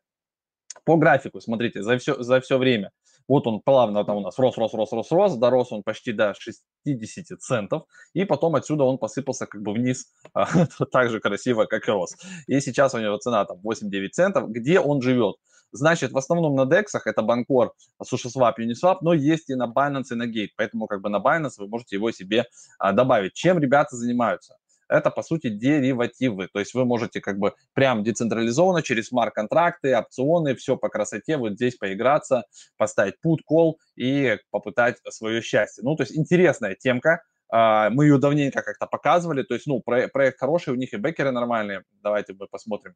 По 0.85 0.95
графику, 0.95 1.41
смотрите, 1.41 1.83
за 1.83 1.97
все, 1.97 2.21
за 2.23 2.39
все 2.39 2.57
время 2.57 2.91
вот 3.29 3.47
он 3.47 3.61
плавно 3.61 4.03
там 4.03 4.17
у 4.17 4.21
нас 4.21 4.37
рос, 4.37 4.57
рос, 4.57 4.73
рос, 4.73 4.91
рос, 4.91 5.11
рос, 5.11 5.37
дорос 5.37 5.71
он 5.71 5.83
почти 5.83 6.11
до 6.11 6.33
60 6.33 7.39
центов, 7.39 7.83
и 8.13 8.25
потом 8.25 8.55
отсюда 8.55 8.83
он 8.83 8.97
посыпался 8.97 9.45
как 9.45 9.61
бы 9.61 9.71
вниз 9.71 10.07
а, 10.33 10.47
так 10.91 11.09
же 11.09 11.19
красиво, 11.19 11.65
как 11.65 11.87
и 11.87 11.91
рос. 11.91 12.17
И 12.47 12.59
сейчас 12.59 12.93
у 12.95 12.99
него 12.99 13.17
цена 13.17 13.45
там 13.45 13.59
8-9 13.63 14.09
центов. 14.09 14.49
Где 14.49 14.79
он 14.79 15.01
живет? 15.01 15.35
Значит, 15.71 16.11
в 16.11 16.17
основном 16.17 16.55
на 16.55 16.61
DEX 16.61 16.85
это 17.05 17.21
Банкор, 17.21 17.73
SushiSwap, 18.01 18.53
Uniswap, 18.59 18.97
но 19.01 19.13
есть 19.13 19.51
и 19.51 19.55
на 19.55 19.71
Binance, 19.71 20.11
и 20.11 20.15
на 20.15 20.27
Gate. 20.27 20.49
Поэтому 20.57 20.87
как 20.87 21.01
бы 21.01 21.09
на 21.09 21.17
Binance 21.17 21.59
вы 21.59 21.67
можете 21.67 21.97
его 21.97 22.11
себе 22.11 22.45
а, 22.79 22.91
добавить. 22.91 23.33
Чем 23.33 23.59
ребята 23.59 23.95
занимаются? 23.95 24.55
Это, 24.89 25.11
по 25.11 25.21
сути, 25.21 25.49
деривативы. 25.49 26.47
То 26.51 26.59
есть 26.59 26.73
вы 26.73 26.85
можете 26.85 27.21
как 27.21 27.37
бы 27.37 27.53
прям 27.73 28.03
децентрализованно 28.03 28.81
через 28.81 29.07
смарт-контракты, 29.07 29.95
опционы, 29.95 30.55
все 30.55 30.75
по 30.75 30.89
красоте, 30.89 31.37
вот 31.37 31.53
здесь 31.53 31.75
поиграться, 31.75 32.43
поставить 32.77 33.15
put, 33.25 33.37
call 33.49 33.75
и 33.95 34.37
попытать 34.51 34.97
свое 35.09 35.41
счастье. 35.41 35.83
Ну, 35.83 35.95
то 35.95 36.03
есть 36.03 36.17
интересная 36.17 36.75
темка, 36.75 37.21
а, 37.51 37.89
мы 37.89 38.05
ее 38.05 38.17
давненько 38.17 38.61
как-то 38.61 38.85
показывали, 38.85 39.43
то 39.43 39.53
есть, 39.55 39.65
ну, 39.65 39.81
проект 39.81 40.39
хороший, 40.39 40.73
у 40.73 40.75
них 40.75 40.93
и 40.93 40.97
бекеры 40.97 41.31
нормальные. 41.31 41.83
Давайте 42.03 42.33
мы 42.33 42.47
посмотрим, 42.47 42.93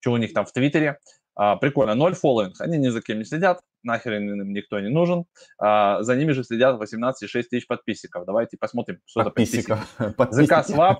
что 0.00 0.12
у 0.12 0.16
них 0.16 0.32
там 0.32 0.46
в 0.46 0.52
Твиттере. 0.52 0.98
А, 1.38 1.54
прикольно, 1.54 1.94
ноль 1.94 2.14
фолловинг, 2.14 2.60
они 2.60 2.78
ни 2.78 2.88
за 2.88 3.00
кем 3.00 3.18
не 3.18 3.24
следят, 3.24 3.60
нахер 3.84 4.14
им 4.14 4.52
никто 4.52 4.80
не 4.80 4.88
нужен. 4.88 5.24
А, 5.56 6.02
за 6.02 6.16
ними 6.16 6.32
же 6.32 6.42
следят 6.42 6.80
18,6 6.82 7.44
тысяч 7.44 7.68
подписчиков. 7.68 8.26
Давайте 8.26 8.56
посмотрим, 8.56 9.00
что 9.06 9.20
это 9.20 9.30
подписчиков. 9.30 9.78
ЗК 10.30 10.68
Swap, 10.68 10.96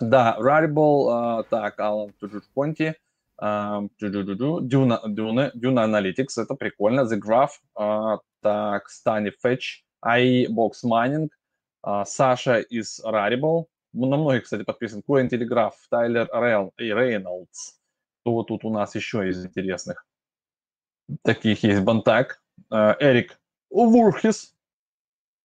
да, 0.00 0.36
Rarible, 0.38 1.06
а, 1.08 1.42
так, 1.44 1.80
Alan 1.80 2.12
Понти, 2.52 2.92
Duna, 3.40 3.88
Duna, 3.98 5.50
Duna 5.54 5.86
Analytics, 5.86 6.36
это 6.36 6.54
прикольно, 6.54 7.00
The 7.00 7.18
Graph, 7.18 7.52
а, 7.74 8.18
так, 8.42 8.84
Stani 8.90 9.30
Fetch, 9.42 9.80
AI 10.04 10.46
Box 10.48 10.84
Mining, 10.84 11.30
а, 11.82 12.04
Саша 12.04 12.58
из 12.58 13.02
Rarible, 13.02 13.64
на 13.94 14.18
многих, 14.18 14.44
кстати, 14.44 14.62
подписан, 14.62 15.02
Coin 15.08 15.30
Telegraph, 15.30 15.72
Тайлер 15.88 16.28
Рейнольдс, 16.76 17.81
кто 18.22 18.42
тут 18.44 18.64
у 18.64 18.70
нас 18.70 18.94
еще 18.94 19.28
из 19.28 19.44
интересных? 19.44 20.06
Таких 21.22 21.62
есть 21.62 21.82
Бантак, 21.82 22.40
э, 22.70 22.94
Эрик 23.00 23.38
Вурхис, 23.70 24.54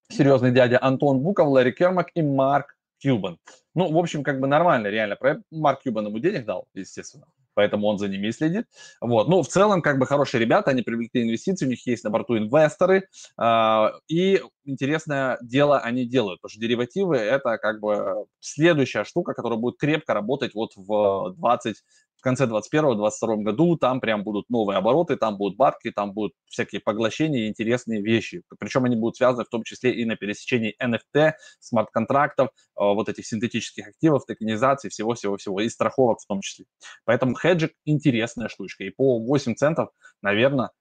серьезный 0.09 0.51
дядя 0.51 0.79
Антон 0.81 1.19
Буков, 1.19 1.47
Ларри 1.47 1.71
Кермак 1.71 2.11
и 2.13 2.21
Марк 2.21 2.77
Кьюбан. 2.99 3.39
Ну, 3.75 3.91
в 3.91 3.97
общем, 3.97 4.23
как 4.23 4.39
бы 4.39 4.47
нормально, 4.47 4.87
реально. 4.87 5.17
Марк 5.51 5.81
Кьюбан 5.81 6.07
ему 6.07 6.19
денег 6.19 6.45
дал, 6.45 6.67
естественно. 6.73 7.25
Поэтому 7.53 7.87
он 7.87 7.97
за 7.97 8.07
ними 8.07 8.29
следит. 8.29 8.67
Вот. 9.01 9.27
Ну, 9.27 9.41
в 9.41 9.47
целом, 9.47 9.81
как 9.81 9.97
бы 9.97 10.05
хорошие 10.05 10.39
ребята, 10.39 10.69
они 10.69 10.83
привлекли 10.83 11.23
инвестиции, 11.23 11.65
у 11.65 11.69
них 11.69 11.87
есть 11.87 12.03
на 12.03 12.11
борту 12.11 12.37
инвесторы. 12.37 13.07
Э, 13.41 13.87
и 14.07 14.43
интересное 14.63 15.39
дело 15.41 15.79
они 15.79 16.05
делают, 16.05 16.39
потому 16.39 16.51
что 16.51 16.61
деривативы– 16.61 17.15
это 17.17 17.57
как 17.57 17.79
бы 17.79 18.27
следующая 18.39 19.05
штука, 19.05 19.33
которая 19.33 19.57
будет 19.57 19.79
крепко 19.79 20.13
работать 20.13 20.53
вот 20.53 20.73
в 20.75 21.33
20 21.35 21.77
в 22.17 22.21
конце 22.21 22.45
2021-2022 22.45 23.43
году 23.43 23.77
там 23.77 23.99
прям 23.99 24.23
будут 24.23 24.49
новые 24.49 24.77
обороты, 24.77 25.15
там 25.15 25.37
будут 25.37 25.57
бабки, 25.57 25.91
там 25.91 26.13
будут 26.13 26.33
всякие 26.47 26.81
поглощения 26.81 27.45
и 27.45 27.47
интересные 27.47 28.01
вещи. 28.01 28.43
Причем 28.59 28.85
они 28.85 28.95
будут 28.95 29.17
связаны 29.17 29.45
в 29.45 29.49
том 29.49 29.63
числе 29.63 29.93
и 29.93 30.05
на 30.05 30.15
пересечении 30.15 30.75
NFT, 30.81 31.33
смарт-контрактов, 31.59 32.49
а, 32.75 32.93
вот 32.93 33.09
этих 33.09 33.25
синтетических 33.25 33.87
активов, 33.87 34.25
токенизации, 34.25 34.89
всего-всего-всего, 34.89 35.61
и 35.61 35.69
страховок 35.69 36.19
в 36.19 36.25
том 36.25 36.41
числе. 36.41 36.65
Поэтому 37.05 37.35
хеджик 37.35 37.73
интересная 37.85 38.49
штучка. 38.49 38.83
И 38.83 38.89
по 38.89 39.19
8 39.19 39.55
центов, 39.55 39.89
наверное, 40.21 40.71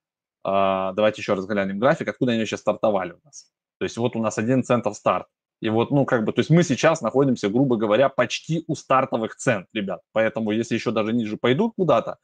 а, 0.42 0.92
давайте 0.92 1.20
еще 1.20 1.34
раз 1.34 1.46
глянем 1.46 1.78
график, 1.78 2.08
откуда 2.08 2.32
они 2.32 2.46
сейчас 2.46 2.60
стартовали 2.60 3.12
у 3.12 3.20
нас. 3.24 3.50
То 3.78 3.84
есть 3.84 3.96
вот 3.98 4.16
у 4.16 4.22
нас 4.22 4.38
1 4.38 4.64
центов 4.64 4.96
старт. 4.96 5.26
И 5.60 5.70
вот, 5.70 5.90
ну, 5.90 6.04
как 6.04 6.24
бы, 6.24 6.32
то 6.32 6.40
есть 6.40 6.50
мы 6.50 6.62
сейчас 6.62 7.00
находимся, 7.00 7.48
грубо 7.48 7.76
говоря, 7.76 8.08
почти 8.08 8.64
у 8.66 8.74
стартовых 8.74 9.36
цен, 9.36 9.66
ребят. 9.72 10.00
Поэтому, 10.12 10.50
если 10.50 10.74
еще 10.74 10.90
даже 10.90 11.12
ниже 11.12 11.36
пойдут 11.36 11.72
куда-то, 11.76 12.18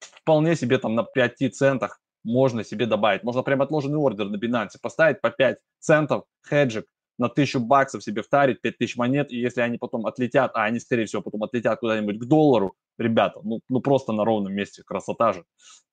вполне 0.00 0.56
себе 0.56 0.78
там 0.78 0.94
на 0.94 1.02
5 1.02 1.54
центах 1.54 2.00
можно 2.22 2.64
себе 2.64 2.86
добавить. 2.86 3.22
Можно 3.22 3.42
прям 3.42 3.62
отложенный 3.62 3.98
ордер 3.98 4.28
на 4.28 4.36
Binance 4.36 4.76
поставить 4.80 5.20
по 5.20 5.30
5 5.30 5.58
центов, 5.78 6.24
хеджик, 6.46 6.86
на 7.18 7.26
1000 7.26 7.60
баксов 7.60 8.02
себе 8.02 8.22
втарить, 8.22 8.62
5000 8.62 8.96
монет, 8.96 9.30
и 9.30 9.36
если 9.36 9.60
они 9.60 9.76
потом 9.76 10.06
отлетят, 10.06 10.52
а 10.54 10.64
они, 10.64 10.80
скорее 10.80 11.04
всего, 11.04 11.20
потом 11.20 11.42
отлетят 11.42 11.78
куда-нибудь 11.78 12.18
к 12.18 12.24
доллару, 12.24 12.74
ребята, 12.98 13.40
ну, 13.42 13.60
ну 13.68 13.80
просто 13.80 14.12
на 14.12 14.24
ровном 14.24 14.54
месте 14.54 14.82
красота 14.82 15.34
же. 15.34 15.44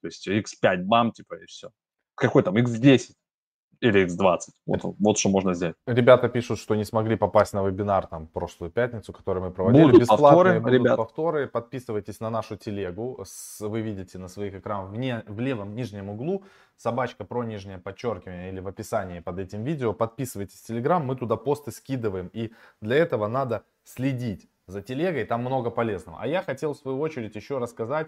То 0.01 0.07
есть 0.07 0.27
x5 0.27 0.83
бам, 0.83 1.11
типа, 1.11 1.35
и 1.35 1.45
все. 1.45 1.71
Какой 2.15 2.43
там 2.43 2.55
x10, 2.55 3.11
или 3.79 4.05
X20. 4.05 4.39
Вот, 4.65 4.95
вот 4.99 5.17
что 5.17 5.29
можно 5.29 5.53
сделать. 5.53 5.75
Ребята 5.85 6.29
пишут, 6.29 6.59
что 6.59 6.75
не 6.75 6.83
смогли 6.85 7.15
попасть 7.15 7.53
на 7.53 7.63
вебинар 7.63 8.07
там 8.07 8.27
прошлую 8.27 8.71
пятницу, 8.71 9.13
который 9.13 9.41
мы 9.41 9.51
проводили. 9.51 9.83
Будут 9.83 10.01
Бесплатные 10.01 10.31
повторы, 10.31 10.59
будут 10.59 10.73
ребят. 10.73 10.97
повторы. 10.97 11.47
Подписывайтесь 11.47 12.19
на 12.19 12.29
нашу 12.29 12.57
телегу. 12.57 13.23
Вы 13.59 13.81
видите 13.81 14.17
на 14.17 14.27
своих 14.27 14.55
экранах 14.55 14.91
в, 14.91 15.33
в 15.33 15.39
левом 15.39 15.75
нижнем 15.75 16.09
углу 16.09 16.43
собачка 16.77 17.25
про 17.25 17.43
нижнее 17.43 17.79
подчеркивание 17.79 18.51
или 18.51 18.59
в 18.59 18.67
описании 18.67 19.19
под 19.19 19.39
этим 19.39 19.63
видео. 19.63 19.93
Подписывайтесь 19.93 20.59
в 20.59 20.65
Телеграм, 20.67 21.05
мы 21.05 21.15
туда 21.15 21.35
посты 21.35 21.71
скидываем. 21.71 22.29
И 22.33 22.53
для 22.81 22.95
этого 22.97 23.27
надо 23.27 23.63
следить 23.83 24.49
за 24.67 24.81
телегой, 24.81 25.25
там 25.25 25.41
много 25.41 25.69
полезного. 25.69 26.19
А 26.21 26.27
я 26.27 26.41
хотел 26.41 26.73
в 26.73 26.77
свою 26.77 26.99
очередь 26.99 27.35
еще 27.35 27.57
рассказать 27.57 28.07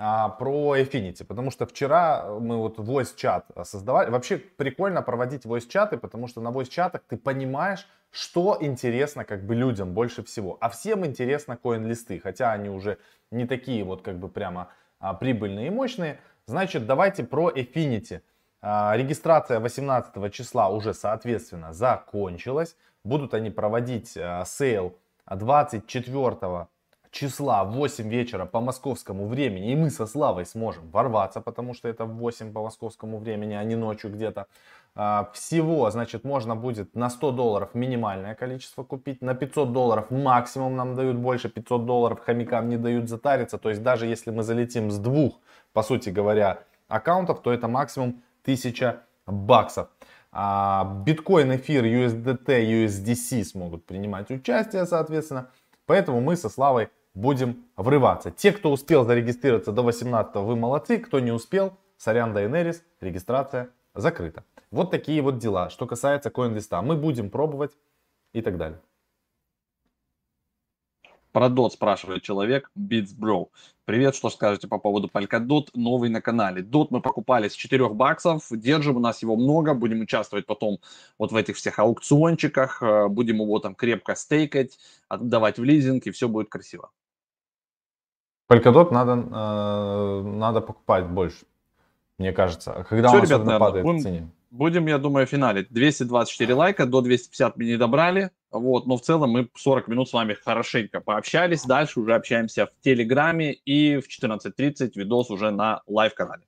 а, 0.00 0.28
про 0.28 0.76
Affinity, 0.76 1.24
потому 1.24 1.50
что 1.50 1.66
вчера 1.66 2.24
мы 2.38 2.56
вот 2.56 2.78
voice 2.78 3.16
чат 3.16 3.46
создавали. 3.64 4.10
Вообще 4.10 4.36
прикольно 4.38 5.02
проводить 5.02 5.44
voice 5.44 5.68
чаты, 5.68 5.98
потому 5.98 6.28
что 6.28 6.40
на 6.40 6.50
voice 6.50 6.68
чатах 6.68 7.02
ты 7.08 7.16
понимаешь, 7.16 7.84
что 8.12 8.56
интересно 8.60 9.24
как 9.24 9.44
бы 9.44 9.56
людям 9.56 9.94
больше 9.94 10.22
всего. 10.22 10.56
А 10.60 10.68
всем 10.68 11.04
интересно 11.04 11.56
коин-листы, 11.56 12.20
хотя 12.20 12.52
они 12.52 12.68
уже 12.68 12.98
не 13.32 13.44
такие 13.44 13.82
вот 13.82 14.02
как 14.02 14.20
бы 14.20 14.28
прямо 14.28 14.68
а, 15.00 15.14
прибыльные 15.14 15.66
и 15.66 15.70
мощные. 15.70 16.20
Значит, 16.46 16.86
давайте 16.86 17.24
про 17.24 17.50
Affinity. 17.50 18.22
А, 18.60 18.96
регистрация 18.96 19.58
18 19.58 20.32
числа 20.32 20.68
уже 20.68 20.94
соответственно 20.94 21.72
закончилась. 21.72 22.76
Будут 23.02 23.34
они 23.34 23.50
проводить 23.50 24.16
а, 24.16 24.44
сейл 24.44 24.96
24 25.28 26.68
числа 27.10 27.64
в 27.64 27.72
8 27.72 28.08
вечера 28.08 28.46
по 28.46 28.60
московскому 28.60 29.26
времени, 29.26 29.72
и 29.72 29.76
мы 29.76 29.90
со 29.90 30.06
Славой 30.06 30.46
сможем 30.46 30.90
ворваться, 30.90 31.40
потому 31.40 31.74
что 31.74 31.88
это 31.88 32.04
в 32.04 32.16
8 32.16 32.52
по 32.52 32.62
московскому 32.62 33.18
времени, 33.18 33.54
а 33.54 33.64
не 33.64 33.76
ночью 33.76 34.10
где-то. 34.10 34.46
А, 34.94 35.30
всего, 35.32 35.90
значит, 35.90 36.24
можно 36.24 36.56
будет 36.56 36.94
на 36.94 37.10
100 37.10 37.32
долларов 37.32 37.74
минимальное 37.74 38.34
количество 38.34 38.84
купить, 38.84 39.22
на 39.22 39.34
500 39.34 39.72
долларов 39.72 40.10
максимум 40.10 40.76
нам 40.76 40.94
дают 40.94 41.16
больше, 41.16 41.48
500 41.48 41.86
долларов 41.86 42.20
хомякам 42.20 42.68
не 42.68 42.76
дают 42.76 43.08
затариться, 43.08 43.58
то 43.58 43.68
есть 43.68 43.82
даже 43.82 44.06
если 44.06 44.30
мы 44.30 44.42
залетим 44.42 44.90
с 44.90 44.98
двух, 44.98 45.40
по 45.72 45.82
сути 45.82 46.10
говоря, 46.10 46.60
аккаунтов, 46.88 47.42
то 47.42 47.52
это 47.52 47.68
максимум 47.68 48.22
1000 48.42 49.00
баксов. 49.26 49.88
А, 50.32 51.02
биткоин, 51.06 51.56
эфир, 51.56 51.84
USDT, 51.84 52.86
USDC 52.86 53.44
смогут 53.44 53.86
принимать 53.86 54.30
участие, 54.30 54.86
соответственно. 54.86 55.50
Поэтому 55.86 56.20
мы 56.20 56.36
со 56.36 56.48
Славой 56.48 56.90
будем 57.18 57.64
врываться. 57.76 58.30
Те, 58.30 58.52
кто 58.52 58.70
успел 58.70 59.04
зарегистрироваться 59.04 59.72
до 59.72 59.82
18 59.82 60.36
вы 60.36 60.56
молодцы. 60.56 60.98
Кто 60.98 61.18
не 61.18 61.32
успел, 61.32 61.76
сорян 61.96 62.32
Дайнерис, 62.32 62.84
регистрация 63.00 63.70
закрыта. 63.94 64.44
Вот 64.70 64.90
такие 64.90 65.20
вот 65.20 65.38
дела, 65.38 65.68
что 65.70 65.86
касается 65.86 66.30
CoinList. 66.30 66.80
Мы 66.82 66.96
будем 66.96 67.30
пробовать 67.30 67.72
и 68.32 68.40
так 68.40 68.56
далее. 68.56 68.80
Про 71.32 71.48
DOT 71.48 71.70
спрашивает 71.70 72.22
человек, 72.22 72.70
Beats 72.78 73.10
Bro. 73.18 73.48
Привет, 73.84 74.14
что 74.14 74.30
скажете 74.30 74.66
по 74.66 74.78
поводу 74.78 75.08
Polkadot, 75.12 75.68
новый 75.74 76.10
на 76.10 76.22
канале. 76.22 76.62
DOT 76.62 76.88
мы 76.90 77.00
покупали 77.00 77.48
с 77.48 77.54
4 77.54 77.88
баксов, 77.90 78.46
держим, 78.50 78.96
у 78.96 79.00
нас 79.00 79.22
его 79.22 79.36
много, 79.36 79.74
будем 79.74 80.00
участвовать 80.00 80.46
потом 80.46 80.78
вот 81.18 81.32
в 81.32 81.36
этих 81.36 81.56
всех 81.56 81.78
аукциончиках, 81.78 82.82
э, 82.82 83.08
будем 83.08 83.36
его 83.36 83.58
там 83.58 83.74
крепко 83.74 84.14
стейкать, 84.14 84.78
отдавать 85.08 85.58
в 85.58 85.64
лизинг, 85.64 86.06
и 86.06 86.10
все 86.10 86.28
будет 86.28 86.48
красиво. 86.48 86.90
Polkadot 88.50 88.92
надо, 88.92 89.12
э, 89.12 90.22
надо 90.22 90.60
покупать 90.60 91.06
больше, 91.06 91.44
мне 92.18 92.32
кажется. 92.32 92.86
Когда 92.88 93.08
все, 93.08 93.18
он 93.18 93.24
ребят, 93.24 93.58
падает 93.58 93.84
будем, 93.84 93.98
в 93.98 94.02
цене. 94.02 94.30
Будем, 94.50 94.86
я 94.86 94.98
думаю, 94.98 95.26
финалить. 95.26 95.68
224 95.70 96.54
лайка, 96.54 96.86
до 96.86 97.02
250 97.02 97.56
мы 97.58 97.64
не 97.64 97.76
добрали. 97.76 98.30
Вот, 98.50 98.86
но 98.86 98.96
в 98.96 99.02
целом 99.02 99.30
мы 99.30 99.50
40 99.54 99.88
минут 99.88 100.08
с 100.08 100.14
вами 100.14 100.32
хорошенько 100.32 101.00
пообщались. 101.00 101.64
Дальше 101.64 102.00
уже 102.00 102.14
общаемся 102.14 102.66
в 102.66 102.82
Телеграме 102.82 103.52
и 103.52 104.00
в 104.00 104.08
14.30 104.08 104.92
видос 104.94 105.30
уже 105.30 105.50
на 105.50 105.82
live-канале. 105.86 106.42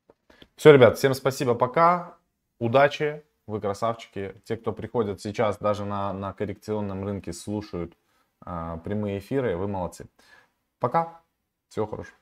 Все, 0.57 0.73
ребят, 0.73 0.97
всем 0.97 1.13
спасибо, 1.13 1.55
пока. 1.55 2.17
Удачи, 2.59 3.23
вы 3.47 3.61
красавчики. 3.61 4.35
Те, 4.45 4.57
кто 4.57 4.73
приходят 4.73 5.21
сейчас 5.21 5.59
даже 5.59 5.85
на, 5.85 6.15
на 6.15 6.33
коррекционном 6.33 7.05
рынке, 7.05 7.35
слушают 7.35 7.95
э, 8.47 8.79
прямые 8.83 9.19
эфиры, 9.19 9.57
вы 9.57 9.69
молодцы. 9.69 10.07
Пока, 10.79 11.21
всего 11.71 11.87
хорошего. 11.87 12.20